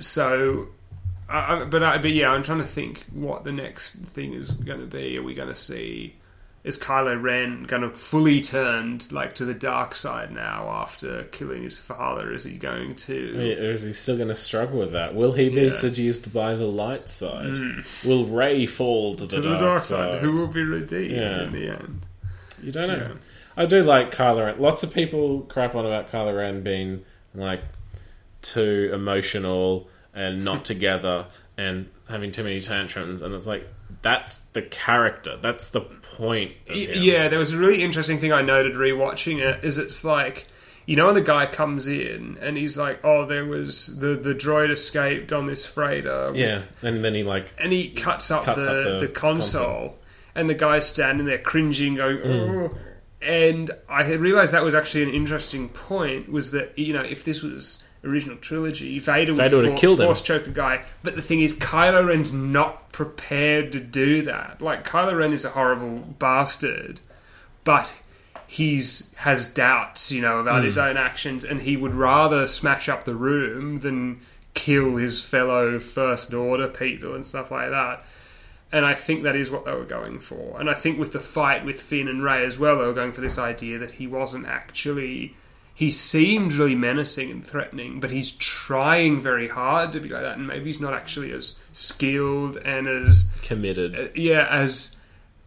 [0.00, 0.68] So,
[1.28, 4.80] I, but I, but yeah, I'm trying to think what the next thing is going
[4.80, 5.16] to be.
[5.18, 6.16] Are we going to see?
[6.64, 11.62] Is Kylo Ren going to fully turned like to the dark side now after killing
[11.62, 12.32] his father?
[12.32, 13.56] Is he going to?
[13.58, 15.14] Or is he still going to struggle with that?
[15.14, 15.70] Will he be Yeah.
[15.70, 17.56] seduced by the light side?
[17.58, 17.80] Hmm.
[18.08, 20.12] Will Rey fall to the, To the dark, dark side?
[20.14, 21.42] side, who will be redeemed Yeah.
[21.44, 22.06] in the end?
[22.62, 22.96] You don't know.
[22.96, 23.12] Yeah.
[23.58, 24.58] I do like Kylo Ren.
[24.58, 27.04] Lots of people crap on about Kylo Ren being
[27.34, 27.60] like
[28.40, 33.66] too emotional and not together and having too many tantrums, and it's like
[34.02, 35.36] that's the character.
[35.40, 36.52] That's the point.
[36.72, 39.64] Yeah, there was a really interesting thing I noted rewatching it.
[39.64, 40.46] Is it's like
[40.86, 44.34] you know when the guy comes in and he's like, "Oh, there was the the
[44.34, 46.62] droid escaped on this freighter." with- yeah.
[46.82, 49.98] And then he like and he cuts up, Cuts the, up the the console, console.
[50.34, 52.70] and the guy's standing there cringing, going, Mm.
[52.72, 52.78] "Oh."
[53.22, 56.30] And I had realized that was actually an interesting point.
[56.30, 60.00] Was that you know if this was original trilogy, Vader would Vader would've for- killed
[60.00, 60.06] him.
[60.06, 60.84] force choke a guy.
[61.02, 64.60] But the thing is, Kylo Ren's not prepared to do that.
[64.60, 67.00] Like Kylo Ren is a horrible bastard,
[67.64, 67.92] but
[68.46, 70.66] he's has doubts, you know, about Hmm.
[70.66, 74.20] his own actions, and he would rather smash up the room than
[74.54, 78.04] kill his fellow First Order people and stuff like that.
[78.72, 80.58] And I think that is what they were going for.
[80.60, 83.12] And I think with the fight with Finn and Rey as well, they were going
[83.12, 85.34] for this idea that he wasn't actually
[85.74, 90.36] he seemed really menacing and threatening, but he's trying very hard to be like that,
[90.38, 93.94] and maybe he's not actually as skilled and as Committed.
[93.98, 94.96] uh, yeah as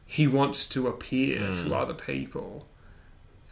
[0.05, 2.67] he wants to appear to other people,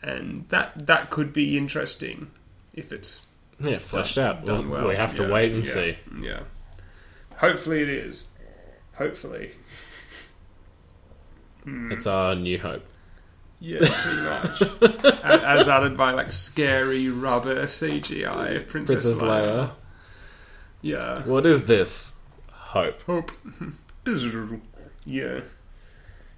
[0.01, 2.29] and that that could be interesting
[2.73, 3.25] if it's
[3.59, 4.45] Yeah, fleshed out.
[4.45, 4.89] done Well, well.
[4.89, 5.97] we have to Yeah, wait and yeah, see.
[6.21, 6.39] Yeah,
[7.37, 8.25] hopefully it is.
[8.97, 9.51] Hopefully,
[11.65, 12.85] It's our new hope.
[13.59, 14.61] Yeah, pretty much.
[15.23, 19.45] As added by like scary rubber CGI Princess, Princess Leia.
[19.45, 19.71] Leia.
[20.81, 21.23] Yeah.
[21.23, 22.17] What is this?
[22.51, 23.01] Hope.
[23.03, 23.31] Hope.
[25.05, 25.39] yeah.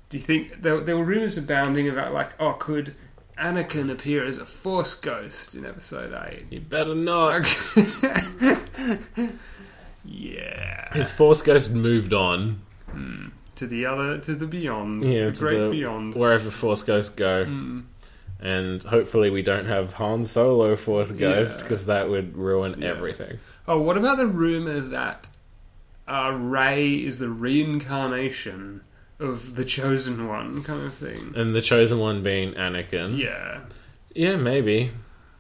[0.10, 2.96] Do you think there, there were rumors abounding about like, oh, could
[3.38, 6.46] Anakin appear as a Force ghost in Episode Eight?
[6.50, 7.46] You better not.
[10.06, 10.94] yeah.
[10.94, 12.62] His Force Ghost moved on.
[12.90, 13.28] Hmm.
[13.58, 16.16] To the other, to the beyond, Yeah, the to great the- beyond.
[16.16, 17.46] Wherever Force Ghosts go.
[18.40, 21.64] And hopefully we don't have Han Solo Force Ghost Yeah.
[21.64, 22.90] because that would ruin Yeah.
[22.90, 23.40] everything.
[23.68, 25.30] Oh, what about the rumor that
[26.08, 28.82] uh, Rey is the reincarnation
[29.20, 31.34] of the chosen one, kind of thing?
[31.36, 33.18] And the chosen one being Anakin.
[33.18, 33.62] Yeah.
[34.14, 34.92] Yeah, maybe.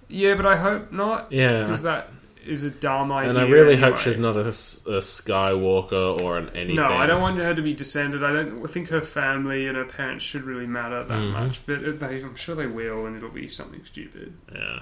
[0.08, 1.32] Yeah, but I hope not.
[1.32, 1.62] Yeah.
[1.62, 2.10] Because that
[2.48, 3.30] is a dumb idea.
[3.32, 6.76] And I really hope she's not a Skywalker or an anything.
[6.76, 8.24] No, I don't want her to be descended.
[8.24, 11.32] I don't think her family and her parents should really matter that Mhm.
[11.32, 11.66] much.
[11.66, 14.34] But they, I'm sure they will, and it'll be something stupid.
[14.54, 14.80] Yeah.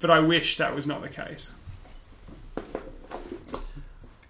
[0.00, 1.52] But I wish that was not the case.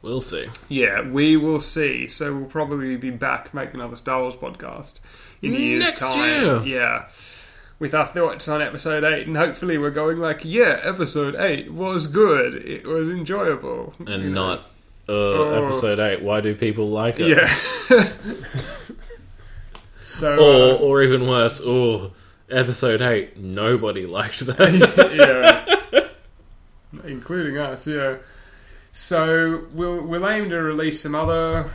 [0.03, 0.47] We'll see.
[0.68, 2.09] Yeah, we will see.
[2.09, 5.01] So we'll probably be back making another Star Wars podcast
[5.40, 6.18] in a year's time.
[6.18, 6.62] year.
[6.78, 7.09] Yeah.
[7.79, 12.07] With our thoughts on episode 8, and hopefully we're going like, yeah, episode 8 was
[12.07, 12.55] good.
[12.55, 13.95] It was enjoyable.
[14.07, 14.70] And you not
[15.09, 16.22] uh, episode 8.
[16.22, 17.29] Why do people like it?
[17.29, 17.47] Yeah.
[20.05, 20.39] so.
[20.39, 22.12] Or, uh, or even worse, oh,
[22.49, 23.39] episode 8.
[23.39, 25.66] Nobody liked that.
[25.93, 26.09] yeah.
[27.05, 28.16] Including us, yeah.
[28.93, 31.68] So we'll we'll aim to release some other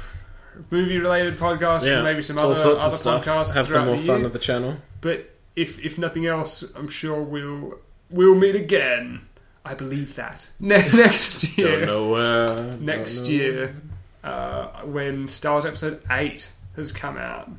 [0.72, 4.40] movie related podcasts and maybe some other other podcasts Have some more fun at the
[4.40, 4.78] channel.
[5.02, 7.80] But if if nothing else, I'm sure we'll
[8.10, 9.22] we'll meet again.
[9.66, 11.80] I believe that ne- next year.
[11.80, 12.78] Don't know where.
[12.78, 13.30] Next know.
[13.30, 13.76] year,
[14.24, 17.52] uh, when Star Wars Episode Eight has come out.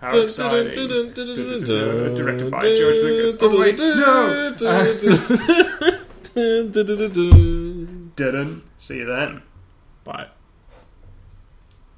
[0.00, 0.72] How exciting!
[1.14, 3.36] Directed by George Lucas.
[3.40, 4.54] Oh wait, no!
[8.16, 9.42] Didn't see you then.
[10.04, 10.26] Bye.